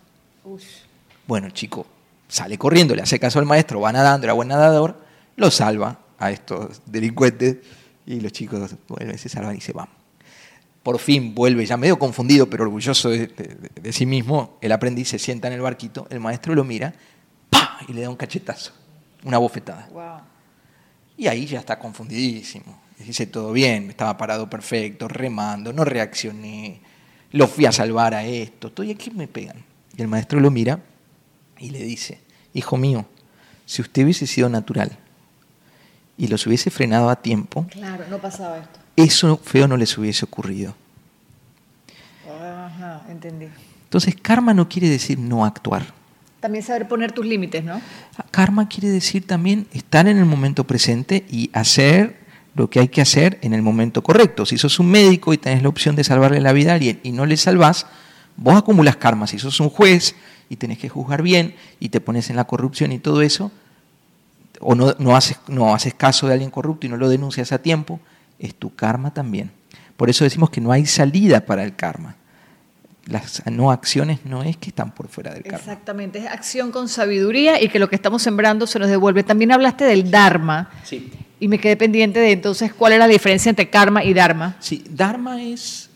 [1.27, 1.85] Bueno, el chico
[2.29, 5.03] sale corriendo, le hace caso al maestro, va nadando, era buen nadador,
[5.35, 7.57] lo salva a estos delincuentes
[8.07, 9.89] y los chicos vuelven, se salvan y se van.
[10.85, 15.19] Por fin vuelve, ya medio confundido, pero orgulloso de, de sí mismo, el aprendiz se
[15.19, 16.95] sienta en el barquito, el maestro lo mira
[17.89, 18.73] y le da un cachetazo,
[19.25, 19.89] una bofetada.
[21.17, 22.81] Y ahí ya está confundidísimo.
[22.99, 26.81] Dice todo bien, estaba parado perfecto, remando, no reaccioné,
[27.33, 29.63] lo fui a salvar a esto, todo, ¿y aquí me pegan?
[29.97, 30.81] Y el maestro lo mira
[31.59, 32.21] y le dice,
[32.55, 33.07] hijo mío,
[33.67, 34.97] si usted hubiese sido natural
[36.17, 38.79] y los hubiese frenado a tiempo, claro, no pasaba esto.
[38.97, 40.75] eso feo no les hubiese ocurrido.
[42.27, 43.49] Ajá, entendí.
[43.85, 45.87] Entonces, karma no quiere decir no actuar.
[46.47, 47.81] También saber poner tus límites, ¿no?
[48.31, 52.21] Karma quiere decir también estar en el momento presente y hacer
[52.55, 54.47] lo que hay que hacer en el momento correcto.
[54.47, 57.11] Si sos un médico y tenés la opción de salvarle la vida a alguien y
[57.11, 57.89] no le salvás,
[58.37, 59.27] vos acumulas karma.
[59.27, 60.15] Si sos un juez
[60.49, 63.51] y tenés que juzgar bien y te pones en la corrupción y todo eso,
[64.61, 67.59] o no, no, haces, no haces caso de alguien corrupto y no lo denuncias a
[67.59, 67.99] tiempo,
[68.39, 69.51] es tu karma también.
[69.97, 72.15] Por eso decimos que no hay salida para el karma.
[73.07, 75.59] Las no acciones no es que están por fuera del karma.
[75.59, 79.23] Exactamente, es acción con sabiduría y que lo que estamos sembrando se nos devuelve.
[79.23, 80.71] También hablaste del Dharma.
[80.85, 81.13] Sí.
[81.39, 84.57] Y me quedé pendiente de entonces cuál era la diferencia entre karma y dharma.
[84.59, 85.91] Sí, dharma es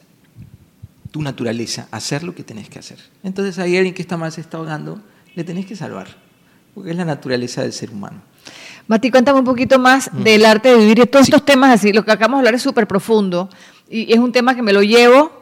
[1.11, 2.99] tu naturaleza, hacer lo que tenés que hacer.
[3.25, 5.01] Entonces hay alguien que está mal, se está ahogando,
[5.35, 6.09] le tenés que salvar,
[6.75, 8.21] porque es la naturaleza del ser humano.
[8.87, 10.23] Mati, cuéntame un poquito más Mm.
[10.23, 11.93] del arte de vivir y todos estos temas así.
[11.93, 13.49] Lo que acabamos de hablar es súper profundo
[13.89, 15.40] y es un tema que me lo llevo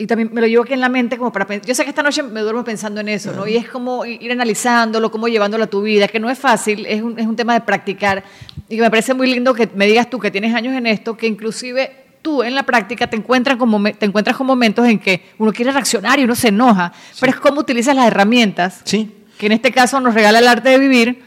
[0.00, 2.02] y también me lo llevo aquí en la mente como para yo sé que esta
[2.04, 3.48] noche me duermo pensando en eso, ¿no?
[3.48, 7.02] Y es como ir analizándolo, cómo llevándolo a tu vida, que no es fácil, es
[7.02, 8.22] un, es un tema de practicar
[8.68, 11.26] y me parece muy lindo que me digas tú que tienes años en esto, que
[11.26, 11.90] inclusive
[12.22, 15.72] tú en la práctica te encuentras con, te encuentras con momentos en que uno quiere
[15.72, 19.72] reaccionar y uno se enoja, pero es cómo utilizas las herramientas Sí, que en este
[19.72, 21.22] caso nos regala el arte de vivir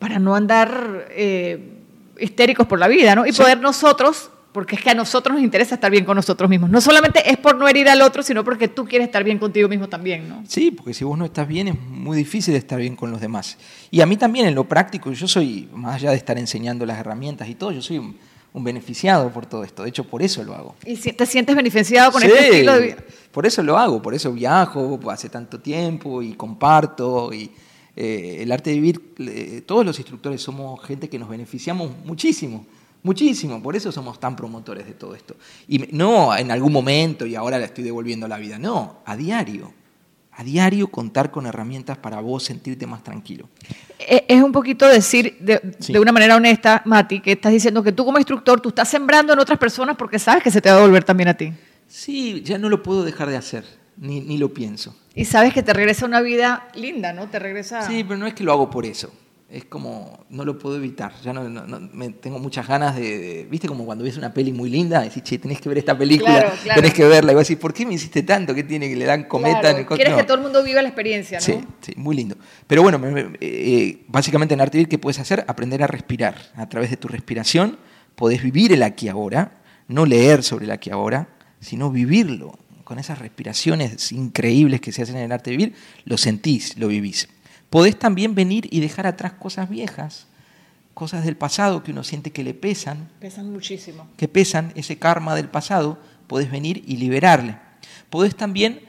[0.00, 1.74] para no andar eh,
[2.18, 3.26] histéricos por la vida, ¿no?
[3.26, 3.40] Y Sí.
[3.42, 6.70] poder nosotros, porque es que a nosotros nos interesa estar bien con nosotros mismos.
[6.70, 9.68] No solamente es por no herir al otro, sino porque tú quieres estar bien contigo
[9.68, 10.42] mismo también, ¿no?
[10.46, 13.58] sí, porque si vos no estás bien es muy difícil estar bien con los demás.
[13.90, 16.98] Y a mí también en lo práctico, yo soy, más allá de estar enseñando las
[16.98, 18.16] herramientas y todo, yo soy un,
[18.52, 19.82] un beneficiado por todo esto.
[19.82, 20.74] De hecho, por eso lo hago.
[20.84, 22.96] Y si te sientes beneficiado con Sí, este estilo de vida.
[23.30, 27.32] Por eso lo hago, por eso viajo hace tanto tiempo y comparto.
[27.32, 27.50] Y
[27.96, 32.66] eh, el arte de vivir, eh, todos los instructores somos gente que nos beneficiamos muchísimo,
[33.08, 33.62] muchísimo.
[33.62, 35.34] Por eso somos tan promotores de todo esto.
[35.66, 39.72] Y no en algún momento y ahora le estoy devolviendo la vida, no, a diario.
[40.32, 43.48] A diario contar con herramientas para vos sentirte más tranquilo.
[43.98, 45.92] E- Es un poquito decir, de, Sí.
[45.92, 49.32] de una manera honesta, Mati, que estás diciendo que tú como instructor, tú estás sembrando
[49.32, 51.52] en otras personas porque sabes que se te va a devolver también a ti.
[51.88, 53.64] Sí, ya no lo puedo dejar de hacer,
[53.96, 54.94] ni, ni lo pienso.
[55.14, 57.28] Y sabes que te regresa una vida linda, ¿no?
[57.28, 57.82] Te regresa...
[57.82, 59.10] Sí, pero no es que lo hago por eso.
[59.50, 61.10] Es como, no lo puedo evitar.
[61.24, 64.34] Ya no, no- no- me, tengo muchas ganas de, de- ¿Viste como cuando ves una
[64.34, 65.00] peli muy linda?
[65.00, 66.82] Decís, che, tenés que ver esta película, Claro, claro.
[66.82, 67.32] tenés que verla.
[67.32, 68.54] Y vas a decir, ¿por qué me hiciste tanto?
[68.54, 70.18] ¿Qué tiene que le dan cometa Claro, en el co-?" Quieres No.
[70.18, 71.44] que todo el mundo viva la experiencia, ¿no?
[71.44, 72.36] Sí, sí, muy lindo.
[72.66, 73.00] Pero bueno,
[73.40, 75.44] eh, básicamente en Artevir, ¿qué puedes hacer?
[75.48, 76.36] Aprender a respirar.
[76.54, 77.78] A través de tu respiración
[78.16, 81.28] podés vivir el aquí ahora, no leer sobre el aquí ahora,
[81.60, 82.58] sino vivirlo.
[82.84, 85.74] Con esas respiraciones increíbles que se hacen en el arte de vivir,
[86.04, 87.28] lo sentís, lo vivís.
[87.70, 90.26] Podés también venir y dejar atrás cosas viejas,
[90.94, 94.08] cosas del pasado que uno siente que le pesan, Pesan muchísimo.
[94.16, 97.58] que pesan, ese karma del pasado, podés venir y liberarle.
[98.10, 98.80] Podés también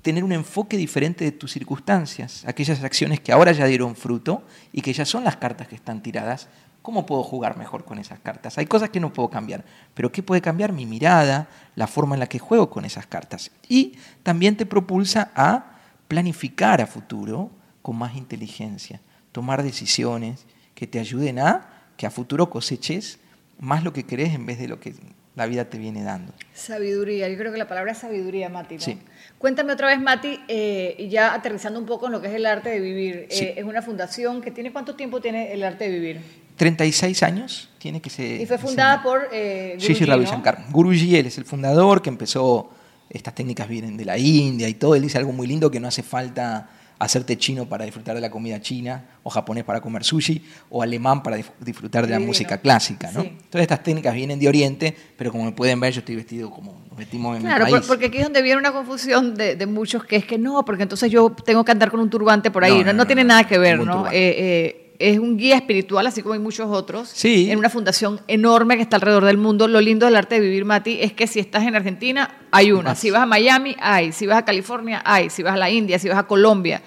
[0.00, 4.80] tener un enfoque diferente de tus circunstancias, aquellas acciones que ahora ya dieron fruto y
[4.80, 6.48] que ya son las cartas que están tiradas.
[6.80, 8.58] ¿Cómo puedo jugar mejor con esas cartas?
[8.58, 9.64] Hay cosas que no puedo cambiar,
[9.94, 10.72] pero ¿qué puede cambiar?
[10.72, 13.52] Mi mirada, la forma en la que juego con esas cartas.
[13.68, 13.92] Y
[14.24, 15.76] también te propulsa a
[16.08, 17.50] planificar a futuro
[17.82, 19.00] con más inteligencia,
[19.32, 23.18] tomar decisiones que te ayuden a que a futuro coseches
[23.58, 24.94] más lo que querés en vez de lo que
[25.34, 26.32] la vida te viene dando.
[26.52, 28.74] Sabiduría, yo creo que la palabra es sabiduría, Mati.
[28.74, 28.80] ¿no?
[28.80, 28.98] Sí.
[29.38, 32.44] Cuéntame otra vez, Mati, eh, y ya aterrizando un poco en lo que es el
[32.44, 33.26] arte de vivir.
[33.30, 33.44] Sí.
[33.44, 36.20] Eh, es una fundación que tiene cuánto tiempo tiene el arte de vivir?
[36.56, 38.40] 36 años tiene que ser.
[38.40, 40.30] y fue fundada por eh, Guruji, Ravi ¿no?
[40.30, 40.64] Shankar.
[40.70, 42.70] Guruji, él es el fundador que empezó.
[43.08, 44.94] Estas técnicas vienen de la India y todo.
[44.94, 46.70] Él dice algo muy lindo que no hace falta
[47.04, 51.22] hacerte chino para disfrutar de la comida china, o japonés para comer sushi, o alemán
[51.22, 52.28] para disfrutar de la Divino.
[52.30, 53.10] música clásica.
[53.12, 53.22] ¿no?
[53.22, 53.36] Sí.
[53.50, 56.80] Todas estas técnicas vienen de Oriente, pero como me pueden ver, yo estoy vestido como
[56.88, 57.84] nos vestimos en Claro, mi país.
[57.86, 60.82] porque aquí es donde viene una confusión de, de muchos que es que no, porque
[60.84, 62.78] entonces yo tengo que andar con un turbante por ahí.
[62.78, 64.06] No, No, no, no tiene nada que ver, ¿no?
[64.06, 67.50] Eh, eh, es un guía espiritual, así como hay muchos otros, Sí.
[67.50, 69.66] en una fundación enorme que está alrededor del mundo.
[69.68, 72.94] Lo lindo del arte de vivir, Mati, es que si estás en Argentina, hay una.
[72.94, 74.12] Si vas a Miami, hay.
[74.12, 75.30] Si vas a California, hay.
[75.30, 76.82] Si vas a la India, si vas a Colombia,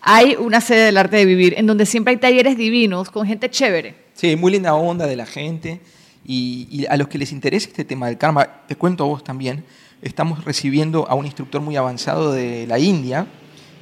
[0.00, 3.50] hay una sede del arte de vivir, en donde siempre hay talleres divinos con gente
[3.50, 3.94] chévere.
[4.14, 5.80] Sí, muy linda onda de la gente.
[6.24, 9.24] Y, y a los que les interese este tema del karma, te cuento a vos
[9.24, 9.64] también,
[10.02, 13.26] estamos recibiendo a un instructor muy avanzado de la India,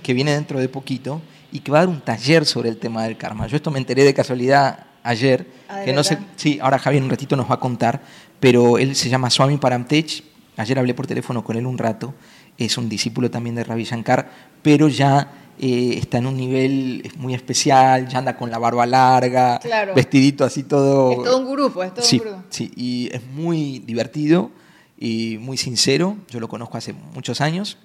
[0.03, 1.20] que viene dentro de poquito,
[1.57, 3.46] y que va a dar un taller sobre el tema del karma.
[3.46, 6.98] Yo esto me enteré de casualidad ayer, Ah, ¿de que no sé, sí, ahora Javier
[6.98, 8.02] en un ratito nos va a contar,
[8.38, 10.22] pero él se llama Swami Paramtech,
[10.59, 12.12] ayer hablé por teléfono con él un rato,
[12.59, 14.28] es un discípulo también de Ravi Shankar,
[14.61, 19.59] pero ya eh, está en un nivel muy especial, ya anda con la barba larga,
[19.94, 21.12] vestidito así todo.
[21.12, 22.42] Es todo un grupo, es todo sí, un grupo.
[22.50, 24.50] Sí, y es muy divertido
[24.98, 26.18] y muy sincero.
[26.28, 27.78] Yo lo conozco hace muchos años.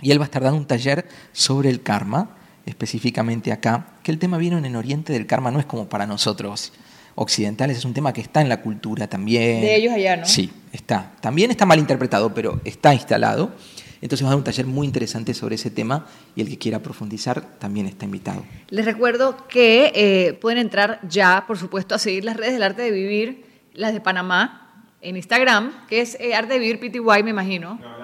[0.00, 2.36] Y él va a estar dando un taller sobre el karma,
[2.66, 6.06] específicamente acá, que el tema vino en el oriente del karma, no es como para
[6.06, 6.72] nosotros
[7.14, 9.60] occidentales, es un tema que está en la cultura también.
[9.60, 10.26] De ellos allá, ¿no?
[10.26, 11.12] Sí, está.
[11.20, 13.52] También está mal interpretado, pero está instalado.
[14.00, 16.80] Entonces va a dar un taller muy interesante sobre ese tema y el que quiera
[16.80, 18.44] profundizar también está invitado.
[18.68, 22.82] Les recuerdo que eh, pueden entrar ya, por supuesto, a seguir las redes del arte
[22.82, 23.44] de vivir,
[23.74, 24.62] las de Panamá,
[25.02, 27.78] en Instagram, que es eh, Arte de Vivir PTY, me imagino.
[27.80, 28.01] No,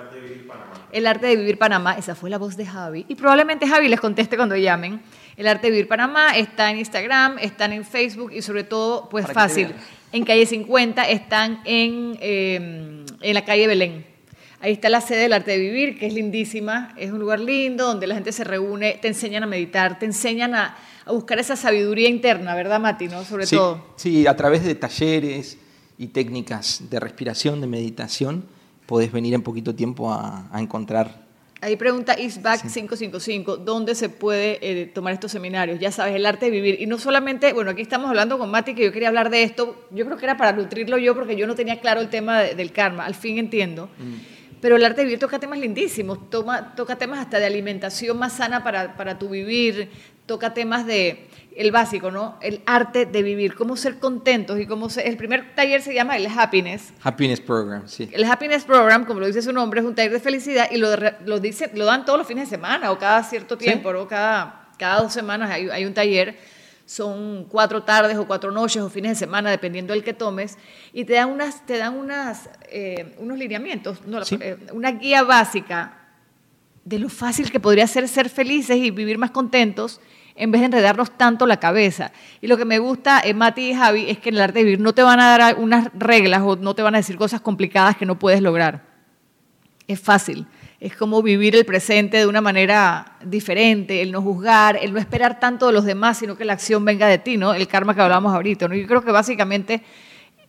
[0.93, 1.95] el Arte de Vivir Panamá.
[1.99, 3.05] Esa fue la voz de Javi.
[3.09, 5.01] Y probablemente Javi les conteste cuando llamen.
[5.37, 9.27] El Arte de Vivir Panamá está en Instagram, están en Facebook y sobre todo, pues
[9.27, 9.73] fácil,
[10.13, 14.05] en calle 50, están en, eh, en la calle Belén.
[14.61, 17.87] Ahí está la sede del arte de vivir, que es lindísima, es un lugar lindo
[17.87, 20.77] donde la gente se reúne, te enseñan a meditar, te enseñan a,
[21.07, 23.07] buscar esa sabiduría interna, ¿verdad, Mati?
[23.07, 23.25] ¿no?
[23.25, 23.95] Sobre todo.
[23.97, 25.57] Sí, a través de talleres
[25.97, 28.45] y técnicas de respiración, de meditación,
[28.89, 31.29] podés venir en poquito tiempo a, encontrar
[31.61, 35.81] Ahí pregunta Isback555, ¿dónde se puede eh, tomar estos seminarios?
[35.81, 36.81] Ya sabes, el arte de vivir.
[36.81, 39.89] Y no solamente, bueno, aquí estamos hablando con Mati, que yo quería hablar de esto,
[39.91, 42.71] yo creo que era para nutrirlo yo, porque yo no tenía claro el tema del
[42.71, 43.91] karma, al fin entiendo.
[43.99, 44.61] Mm.
[44.61, 48.35] Pero el arte de vivir toca temas lindísimos, toma, toca temas hasta de alimentación más
[48.35, 49.91] sana para, para tu vivir,
[50.27, 51.27] toca temas de
[51.59, 52.39] el básico, ¿no?
[52.41, 55.09] El arte de vivir, cómo ser contentos y cómo ser...
[55.09, 56.93] El primer taller se llama el Happiness.
[57.03, 58.09] Happiness Program, sí.
[58.13, 60.89] El Happiness Program, como lo dice su nombre, es un taller de felicidad y lo,
[61.27, 64.07] lo, dice, lo dan todos los fines de semana o cada cierto tiempo, ¿no?
[64.07, 66.37] Cada, cada dos semanas hay, hay un taller
[66.87, 70.57] son cuatro tardes o cuatro noches o fines de semana, dependiendo del que tomes,
[70.95, 73.99] y te dan, unas, te dan unas, eh, unos lineamientos,
[74.41, 75.99] eh, una guía básica
[76.85, 80.01] de lo fácil que podría ser ser felices y vivir más contentos
[80.39, 82.13] en vez de enredarnos tanto la cabeza.
[82.41, 84.65] Y lo que me gusta, eh, Mati y Javi, es que en el arte de
[84.65, 87.41] vivir no te van a dar unas reglas o no te van a decir cosas
[87.41, 88.83] complicadas que no puedes lograr.
[89.87, 90.47] Es fácil
[90.81, 95.41] es como vivir el presente de una manera diferente, el no juzgar, el no esperar
[95.41, 97.53] tanto de los demás, sino que la acción venga de ti, ¿no?
[97.53, 98.77] El karma que hablábamos ahorita, ¿no?
[98.77, 99.83] Yo creo que básicamente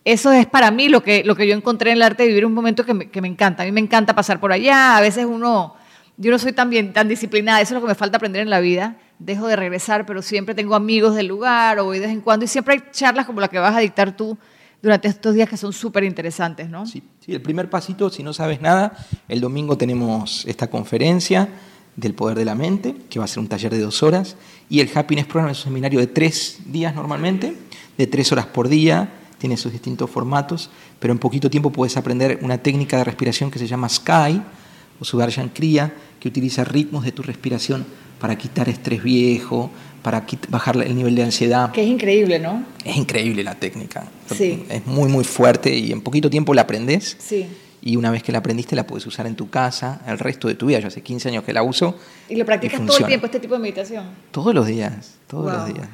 [0.04, 2.46] eso es para mí lo que, lo que yo encontré en el arte de vivir
[2.46, 3.64] un momento que me, que me encanta.
[3.64, 5.74] A mí me encanta pasar por allá, a veces uno,
[6.20, 8.50] yo no soy tan bien, tan disciplinada, eso es lo que me falta aprender en
[8.50, 12.14] la vida, dejo de regresar, pero siempre tengo amigos del lugar o voy de vez
[12.14, 14.36] en cuando y siempre hay charlas como la que vas a dictar tú
[14.82, 16.84] durante estos días que son súper interesantes, ¿no?
[16.84, 18.98] Sí, sí, el primer pasito, si no sabes nada,
[19.28, 21.48] el domingo tenemos esta conferencia
[21.96, 24.36] del poder de la mente, que va a ser un taller de dos horas,
[24.68, 27.56] y el Happiness Program es un seminario de tres días normalmente,
[27.96, 29.08] de tres horas por día,
[29.38, 30.68] tiene sus distintos formatos,
[30.98, 34.42] pero en poquito tiempo puedes aprender una técnica de respiración que se llama Sky,
[35.00, 37.86] o Sudarshan Kriya, que utiliza ritmos de tu respiración
[38.20, 39.70] para quitar estrés viejo,
[40.02, 41.72] para bajar el nivel de ansiedad.
[41.72, 42.64] Que es increíble, ¿no?
[42.84, 44.04] Es increíble la técnica.
[44.34, 44.64] Sí.
[44.68, 47.16] Es muy, muy fuerte y en poquito tiempo la aprendes.
[47.18, 47.46] Sí.
[47.82, 50.54] Y una vez que la aprendiste, la puedes usar en tu casa el resto de
[50.54, 50.80] tu vida.
[50.80, 51.98] Yo hace 15 años que la uso.
[52.28, 54.04] ¿Y lo practicas todo el tiempo, este tipo de meditación?
[54.30, 55.88] Todos los días, todos los días.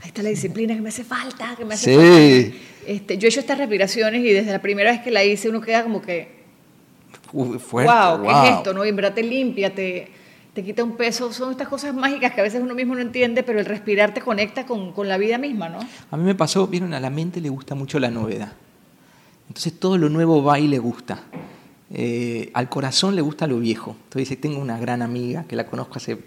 [0.00, 2.60] Ahí está la disciplina que me hace falta, que me hace sí.
[2.86, 5.60] Este, yo he hecho estas respiraciones y desde la primera vez que la hice uno
[5.60, 6.43] queda como que...
[7.58, 8.72] fuerte, wow, ¿qué es esto?
[8.72, 8.84] ¿no?
[8.84, 10.10] Y en verdad te limpia, te
[10.54, 13.42] te quita un peso, son estas cosas mágicas que a veces uno mismo no entiende,
[13.42, 15.80] pero el respirar te conecta con, con, la vida misma, ¿no?
[16.12, 18.52] A mí me pasó, vieron, a la mente le gusta mucho la novedad.
[19.48, 21.24] Entonces todo lo nuevo va y le gusta.
[21.90, 23.96] Eh, al corazón le gusta lo viejo.
[24.04, 26.18] Entonces dice, tengo una gran amiga que la conozco hace,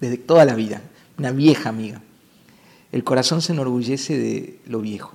[0.00, 0.80] desde toda la vida,
[1.18, 2.00] una vieja amiga.
[2.90, 5.12] El corazón se enorgullece de lo viejo.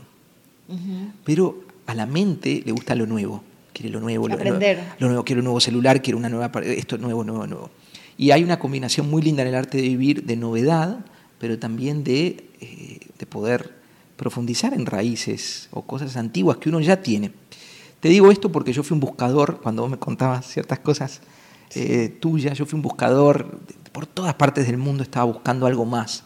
[1.26, 3.44] Pero a la mente le gusta lo nuevo.
[3.74, 4.78] Quiere lo nuevo, Aprender.
[4.78, 6.52] Lo, lo nuevo, quiere un nuevo celular, quiere una nueva...
[6.64, 7.70] Esto nuevo, nuevo, nuevo.
[8.18, 11.06] Y hay una combinación muy linda en el arte de vivir de novedad,
[11.40, 13.74] pero también de, eh, de poder
[14.18, 17.32] profundizar en raíces o cosas antiguas que uno ya tiene.
[18.02, 21.22] Te digo esto porque yo fui un buscador, cuando vos me contabas ciertas cosas
[21.76, 23.60] eh, tuyas, yo fui un buscador,
[23.92, 26.24] por todas partes del mundo estaba buscando algo más.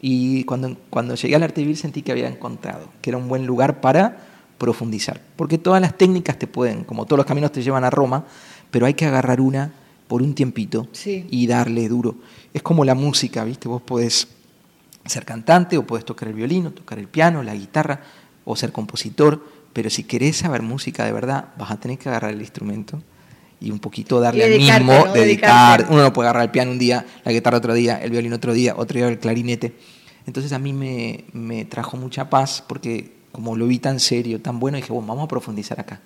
[0.00, 3.28] Y cuando, cuando llegué al arte de vivir sentí que había encontrado, que era un
[3.28, 4.27] buen lugar para
[4.58, 5.20] profundizar.
[5.36, 8.26] Porque todas las técnicas te pueden, como todos los caminos te llevan a Roma,
[8.70, 9.72] pero hay que agarrar una
[10.08, 12.16] por un tiempito y darle duro.
[12.52, 13.68] Es como la música, ¿viste?
[13.68, 14.28] Vos podés
[15.06, 18.00] ser cantante o podés tocar el violín o tocar el piano, la guitarra
[18.44, 22.32] o ser compositor, pero si querés saber música de verdad, vas a tener que agarrar
[22.32, 23.02] el instrumento
[23.60, 25.86] y un poquito darle al mismo, dedicar.
[25.90, 28.52] Uno no puede agarrar el piano un día, la guitarra otro día, el violín otro
[28.52, 29.76] día, otro día el clarinete.
[30.26, 34.58] Entonces a mí me, me trajo mucha paz porque como lo vi tan serio, tan
[34.58, 36.00] bueno, dije, bueno, vamos a profundizar acá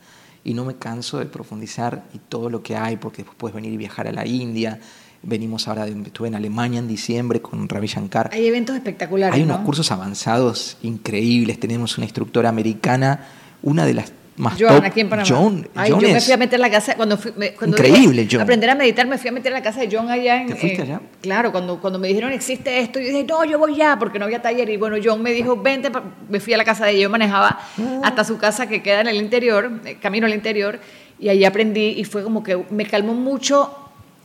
[0.45, 3.73] y no me canso de profundizar y todo lo que hay, porque después puedes venir
[3.73, 4.81] y viajar a la India,
[5.25, 8.31] Venimos ahora, de, estuve en Alemania en diciembre con Ravi Shankar.
[8.33, 9.37] Hay eventos espectaculares.
[9.37, 11.61] Hay unos cursos avanzados increíbles.
[11.61, 13.21] Tenemos una instructora americana,
[13.63, 15.29] una de las más John, aquí en Panamá.
[15.29, 18.41] John, yo me fui a meter en la casa, cuando, fui, cuando Increíble, John.
[18.41, 20.49] aprender a meditar, me fui a meter en la casa de John allá en...
[20.49, 21.01] ¿Te fuiste eh, allá?
[21.21, 24.25] Claro, cuando, cuando me dijeron existe esto, yo dije, no, yo voy ya, porque no
[24.25, 24.71] había taller.
[24.71, 25.91] Y bueno, John me dijo, vente,
[26.29, 28.01] me fui a la casa de ella, yo manejaba ah.
[28.05, 30.81] hasta su casa que queda en el interior, eh, camino al interior,
[31.19, 33.77] y ahí aprendí y fue como que me calmó mucho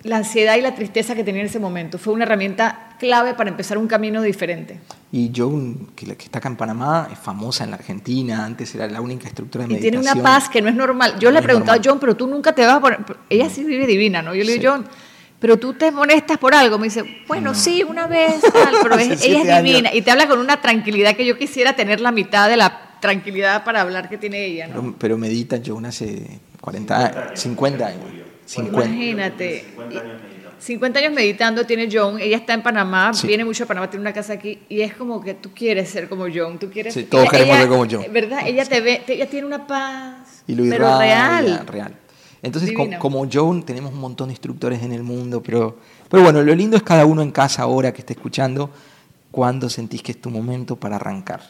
[0.04, 1.98] la ansiedad y la tristeza que tenía en ese momento.
[1.98, 4.80] Fue una herramienta clave para empezar un camino diferente.
[5.12, 8.88] Y Joan, que, que está acá en Panamá, es famosa en la Argentina, antes era
[8.88, 10.02] la única estructura de meditación.
[10.02, 11.16] Y tiene una paz que no es normal.
[11.20, 13.00] Yo le he preguntado a John, pero tú nunca te vas a poner...
[13.30, 14.36] Ella sí vive divina, ¿no?
[14.36, 14.86] Yo le digo, John,
[15.40, 16.78] pero tú te molestas por algo.
[16.78, 19.94] Me dice, bueno, sí, una vez, tal, pero ella es divina.
[19.94, 23.64] Y te habla con una tranquilidad que yo quisiera tener la mitad de la tranquilidad
[23.64, 24.82] para hablar que tiene ella, ¿no?
[24.82, 28.02] Pero, pero medita John hace 40, 50 años.
[28.46, 28.86] 50.
[28.86, 29.66] Imagínate.
[29.76, 30.22] 50 años
[31.12, 31.66] meditando.
[31.66, 34.82] tiene John, ella está en Panamá, viene mucho a Panamá, tiene una casa aquí y
[34.82, 36.94] es como que tú quieres ser como John, tú quieres...
[36.94, 38.06] Sí, todos queremos ser como John.
[38.12, 38.40] ¿Verdad?
[38.46, 41.66] Ella te ve, ella tiene una paz, y lo pero real.
[41.68, 41.94] real.
[42.42, 45.78] Entonces, como, John, tenemos un montón de instructores en el mundo, pero,
[46.10, 48.70] pero bueno, lo lindo es cada uno en casa ahora que esté escuchando,
[49.32, 51.42] cuando sentís que es tu momento para arrancar.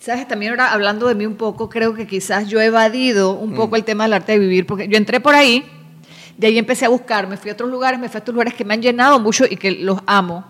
[0.00, 3.54] Sabes, también ahora hablando de mí un poco, creo que quizás yo he evadido un
[3.54, 3.76] poco mm.
[3.76, 5.64] el tema del arte de vivir, porque yo entré por ahí,
[6.36, 8.54] de ahí empecé a buscar, me fui a otros lugares, me fui a otros lugares
[8.54, 10.44] que me han llenado mucho y que los amo,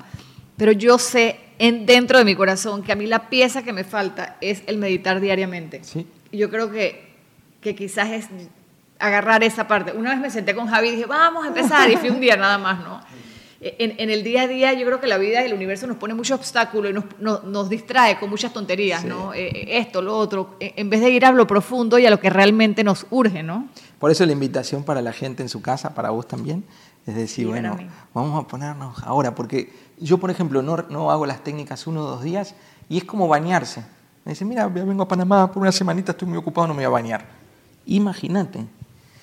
[0.56, 3.84] pero yo sé en, dentro de mi corazón que a mí la pieza que me
[3.84, 5.82] falta es el meditar diariamente.
[5.84, 6.06] ¿Sí?
[6.32, 7.14] Y yo creo que,
[7.60, 8.28] que quizás es
[8.98, 9.92] agarrar esa parte.
[9.92, 12.36] Una vez me senté con Javi y dije, vamos a empezar, y fui un día
[12.36, 13.00] nada más, ¿no?
[13.58, 16.12] En, el día a día yo creo que la vida y el universo nos pone
[16.12, 19.32] muchos obstáculos y nos, nos, distrae con muchas tonterías, ¿no?
[19.32, 22.20] Eh, eh, esto, lo otro, en vez de ir a lo profundo y a lo
[22.20, 23.68] que realmente nos urge, ¿no?
[23.98, 26.64] Por eso la invitación para la gente en su casa, para vos también,
[27.06, 27.78] es decir, bueno,
[28.12, 32.06] vamos a ponernos ahora, porque yo, por ejemplo, no, no hago las técnicas uno o
[32.06, 32.54] dos días
[32.88, 33.84] y es como bañarse.
[34.24, 36.86] Me dicen, mira, vengo a Panamá por una semanita, estoy muy ocupado, no me voy
[36.86, 37.24] a bañar.
[37.86, 38.66] Imagínate,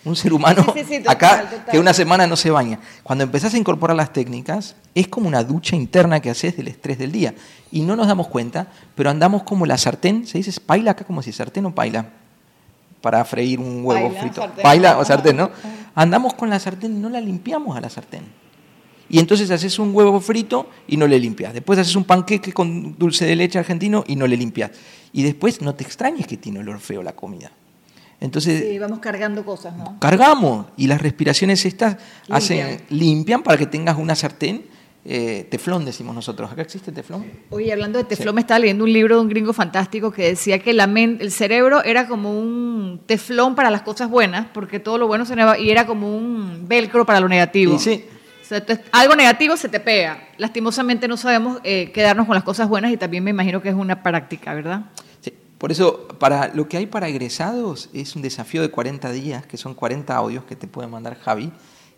[0.05, 0.65] un ser humano
[1.07, 2.79] acá que una semana no se baña.
[3.03, 6.97] Cuando empezás a incorporar las técnicas, es como una ducha interna que haces del estrés
[6.97, 7.35] del día.
[7.71, 11.21] Y no nos damos cuenta, pero andamos como la sartén, ¿se dice paila acá como
[11.21, 12.07] si sartén o paila?
[13.03, 14.49] Para freír un huevo frito.
[14.63, 15.51] Paila o sartén, ¿no?
[15.93, 18.23] Andamos con la sartén y no la limpiamos a la sartén.
[19.09, 21.53] Y entonces haces un huevo frito y no le limpias.
[21.53, 24.71] Después haces un panqueque con dulce de leche argentino y no le limpias.
[25.11, 27.51] Y después no te extrañes que tiene olor feo la comida.
[28.21, 29.99] Entonces, sí, vamos cargando cosas, ¿no?
[29.99, 31.97] Cargamos y las respiraciones estas
[32.29, 34.63] limpian, hacen, limpian para que tengas una sartén.
[35.05, 36.51] Eh, teflón decimos nosotros.
[36.51, 37.25] ¿Acá existe teflón?
[37.49, 40.59] Oye, hablando de teflón, me estaba leyendo un libro de un gringo fantástico que decía
[40.59, 45.07] que la el cerebro era como un teflón para las cosas buenas, porque todo lo
[45.07, 47.77] bueno se y era como un velcro para lo negativo.
[47.79, 48.05] Sí,
[48.41, 48.59] sí.
[48.91, 50.29] algo negativo se te pega.
[50.37, 53.75] Lastimosamente no sabemos eh, quedarnos con las cosas buenas y también me imagino que es
[53.75, 54.85] una práctica, ¿verdad?
[55.57, 59.55] Por eso, para lo que hay para egresados es un desafío de 40 días, que
[59.55, 61.53] son 40 audios que te puede mandar Javi,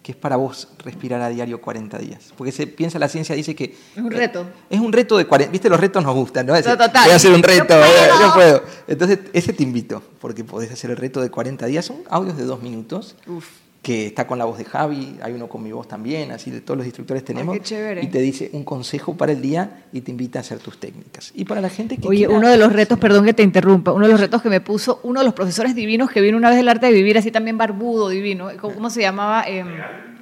[0.05, 2.31] que es para vos respirar a diario 40 días.
[2.37, 3.75] Porque se piensa, la ciencia dice que...
[3.95, 4.45] Es un reto.
[4.69, 5.51] Es un reto de 40...
[5.51, 6.53] Viste, los retos nos gustan, ¿no?
[6.61, 7.05] total.
[7.05, 7.73] Voy a hacer un reto,
[8.21, 8.63] yo puedo.
[8.87, 11.85] Entonces, ese te invito, porque podés hacer el reto de 40 días.
[11.85, 13.15] Son audios de dos minutos.
[13.25, 16.49] Uf que está con la voz de Javi, hay uno con mi voz también, así
[16.49, 17.55] de todos los instructores tenemos.
[17.55, 21.31] y te dice un consejo para el día y te invita a hacer tus técnicas.
[21.35, 22.07] Y para la gente que.
[22.07, 24.59] Oye, uno de los retos, perdón que te interrumpa, uno de los retos que me
[24.59, 27.29] puso uno de los profesores divinos que vino una vez del arte de vivir, así
[27.29, 29.43] también barbudo, divino, ¿cómo, se llamaba?
[29.43, 29.67] Em,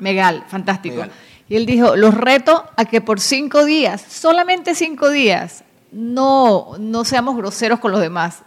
[0.01, 1.05] Megal, fantástico.
[1.47, 7.05] Y él dijo: los reto a que por cinco días, solamente cinco días, no, no
[7.05, 8.43] seamos groseros con los demás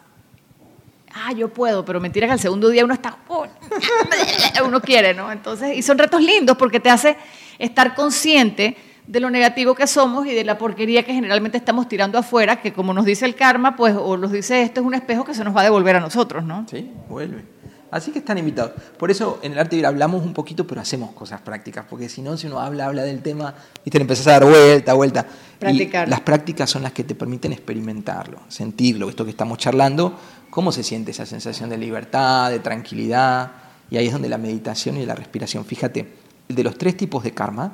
[1.16, 3.18] ah, yo puedo, pero mentira que al segundo día uno está,
[4.64, 5.32] uno quiere, ¿no?
[5.32, 7.16] Entonces, y son retos lindos porque te hace
[7.58, 12.18] estar consciente de lo negativo que somos y de la porquería que generalmente estamos tirando
[12.18, 15.24] afuera, que como nos dice el karma, pues, o nos dice esto, es un espejo
[15.24, 16.66] que se nos va a devolver a nosotros, ¿no?
[16.68, 17.56] Sí, vuelve.
[17.90, 18.72] Así que están invitados.
[18.98, 22.20] Por eso en el arte de hablamos un poquito, pero hacemos cosas prácticas, porque si
[22.20, 23.54] no, si uno habla, habla del tema,
[23.84, 25.26] viste, le empezás a dar vuelta, vuelta.
[25.58, 26.08] Practicar.
[26.08, 30.18] las prácticas son las que te permiten experimentarlo, sentirlo, esto que estamos charlando,
[30.50, 33.52] cómo se siente esa sensación de libertad, de tranquilidad,
[33.90, 36.14] y ahí es donde la meditación y la respiración, fíjate,
[36.48, 37.72] de los tres tipos de karma,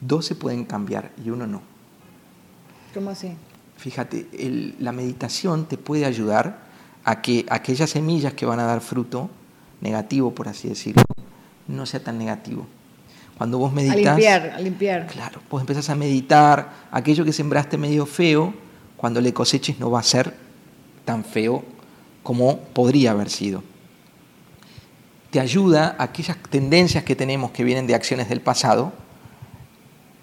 [0.00, 1.62] dos se pueden cambiar y uno no.
[2.94, 3.32] ¿Cómo así?
[3.76, 4.26] Fíjate,
[4.80, 6.58] la meditación te puede ayudar
[7.04, 9.30] a que aquellas semillas que van a dar fruto,
[9.80, 11.02] negativo por así decirlo,
[11.68, 12.66] no sea tan negativo.
[13.38, 13.98] Cuando vos meditas...
[13.98, 15.06] A limpiar, a limpiar.
[15.08, 18.54] Claro, vos empezás a meditar, aquello que sembraste medio feo,
[18.96, 20.34] cuando le coseches no va a ser
[21.04, 21.62] tan feo
[22.26, 23.62] como podría haber sido.
[25.30, 28.92] Te ayuda a aquellas tendencias que tenemos que vienen de acciones del pasado,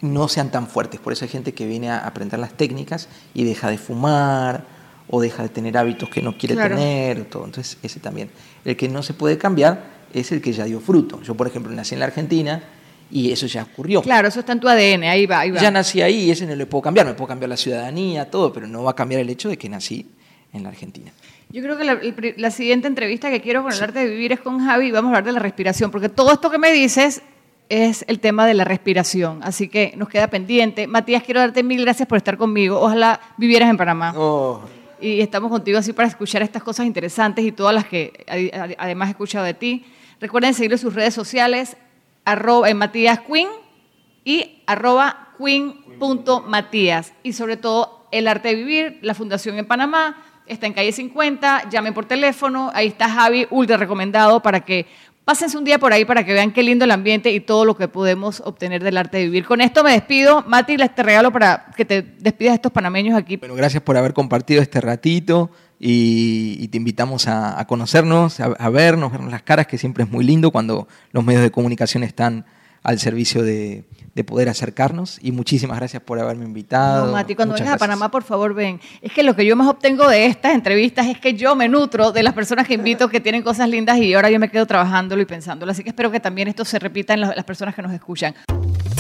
[0.02, 1.00] no sean tan fuertes.
[1.00, 4.66] Por eso hay gente que viene a aprender las técnicas y deja de fumar
[5.08, 7.24] o deja de tener hábitos que no quiere tener.
[7.24, 7.46] Todo.
[7.46, 8.30] Entonces, ese también.
[8.66, 11.22] El que no se puede cambiar es el que ya dio fruto.
[11.22, 12.62] Yo, por ejemplo, nací en la Argentina
[13.10, 14.02] y eso ya ocurrió.
[14.02, 15.62] Claro, eso está en tu ADN, ahí va, ahí va.
[15.62, 17.06] Ya nací ahí y ese no le puedo cambiar.
[17.06, 19.70] Me puedo cambiar la ciudadanía, todo, pero no va a cambiar el hecho de que
[19.70, 20.06] nací
[20.54, 21.12] en la Argentina.
[21.50, 24.66] Yo creo que la, siguiente entrevista que quiero con el arte de vivir es con
[24.66, 27.22] Javi y vamos a hablar de la respiración, porque todo esto que me dices
[27.70, 29.40] es el tema de la respiración.
[29.44, 30.88] Así que nos queda pendiente.
[30.88, 32.80] Matías, quiero darte mil gracias por estar conmigo.
[32.80, 34.14] Ojalá vivieras en Panamá.
[34.16, 34.62] Oh.
[35.00, 38.26] Y estamos contigo así para escuchar estas cosas interesantes y todas las que
[38.78, 39.86] además he escuchado de ti.
[40.20, 41.78] Recuerden seguirlo en sus redes sociales,
[42.26, 43.50] arroba, en Matías Queen
[44.24, 47.14] y arroba queen.matías.
[47.24, 51.70] Y sobre todo, El Arte de Vivir, la Fundación en Panamá, está en calle 50,
[51.70, 54.86] llamen por teléfono, ahí está Javi, ultra recomendado para que
[55.26, 57.76] pásense un día por ahí para que vean qué lindo el ambiente y todo lo
[57.76, 59.46] que podemos obtener del arte de vivir.
[59.46, 60.44] Con esto me despido.
[60.48, 63.38] Mati, les te regalo para que te despidas de estos panameños aquí.
[63.38, 69.12] Bueno, gracias por haber compartido este ratito y, te invitamos a, conocernos, a, a, vernos,
[69.12, 72.46] vernos las caras, que siempre es muy lindo cuando los medios de comunicación están
[72.84, 77.08] al servicio de, de poder acercarnos y muchísimas gracias por haberme invitado.
[77.08, 78.80] No, Mati, cuando vengas a Panamá, por favor, ven.
[79.02, 82.12] Es que lo que yo más obtengo de estas entrevistas es que yo me nutro
[82.12, 85.22] de las personas que invito que tienen cosas lindas y ahora yo me quedo trabajándolo
[85.22, 85.72] y pensándolo.
[85.72, 88.36] Así que espero que también esto se repita en las personas que nos escuchan.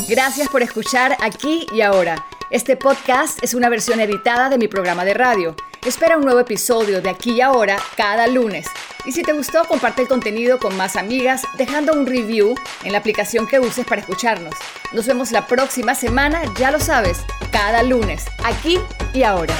[0.10, 2.26] Gracias por escuchar aquí y ahora.
[2.50, 5.56] Este podcast es una versión editada de mi programa de radio.
[5.86, 8.68] Espera un nuevo episodio de aquí y ahora cada lunes.
[9.04, 12.56] Y si te gustó, comparte el contenido con más amigas dejando un review
[12.86, 14.54] en la aplicación que uses para escucharnos.
[14.94, 18.80] Nos vemos la próxima semana, ya lo sabes, cada lunes, aquí
[19.14, 19.56] y ahora.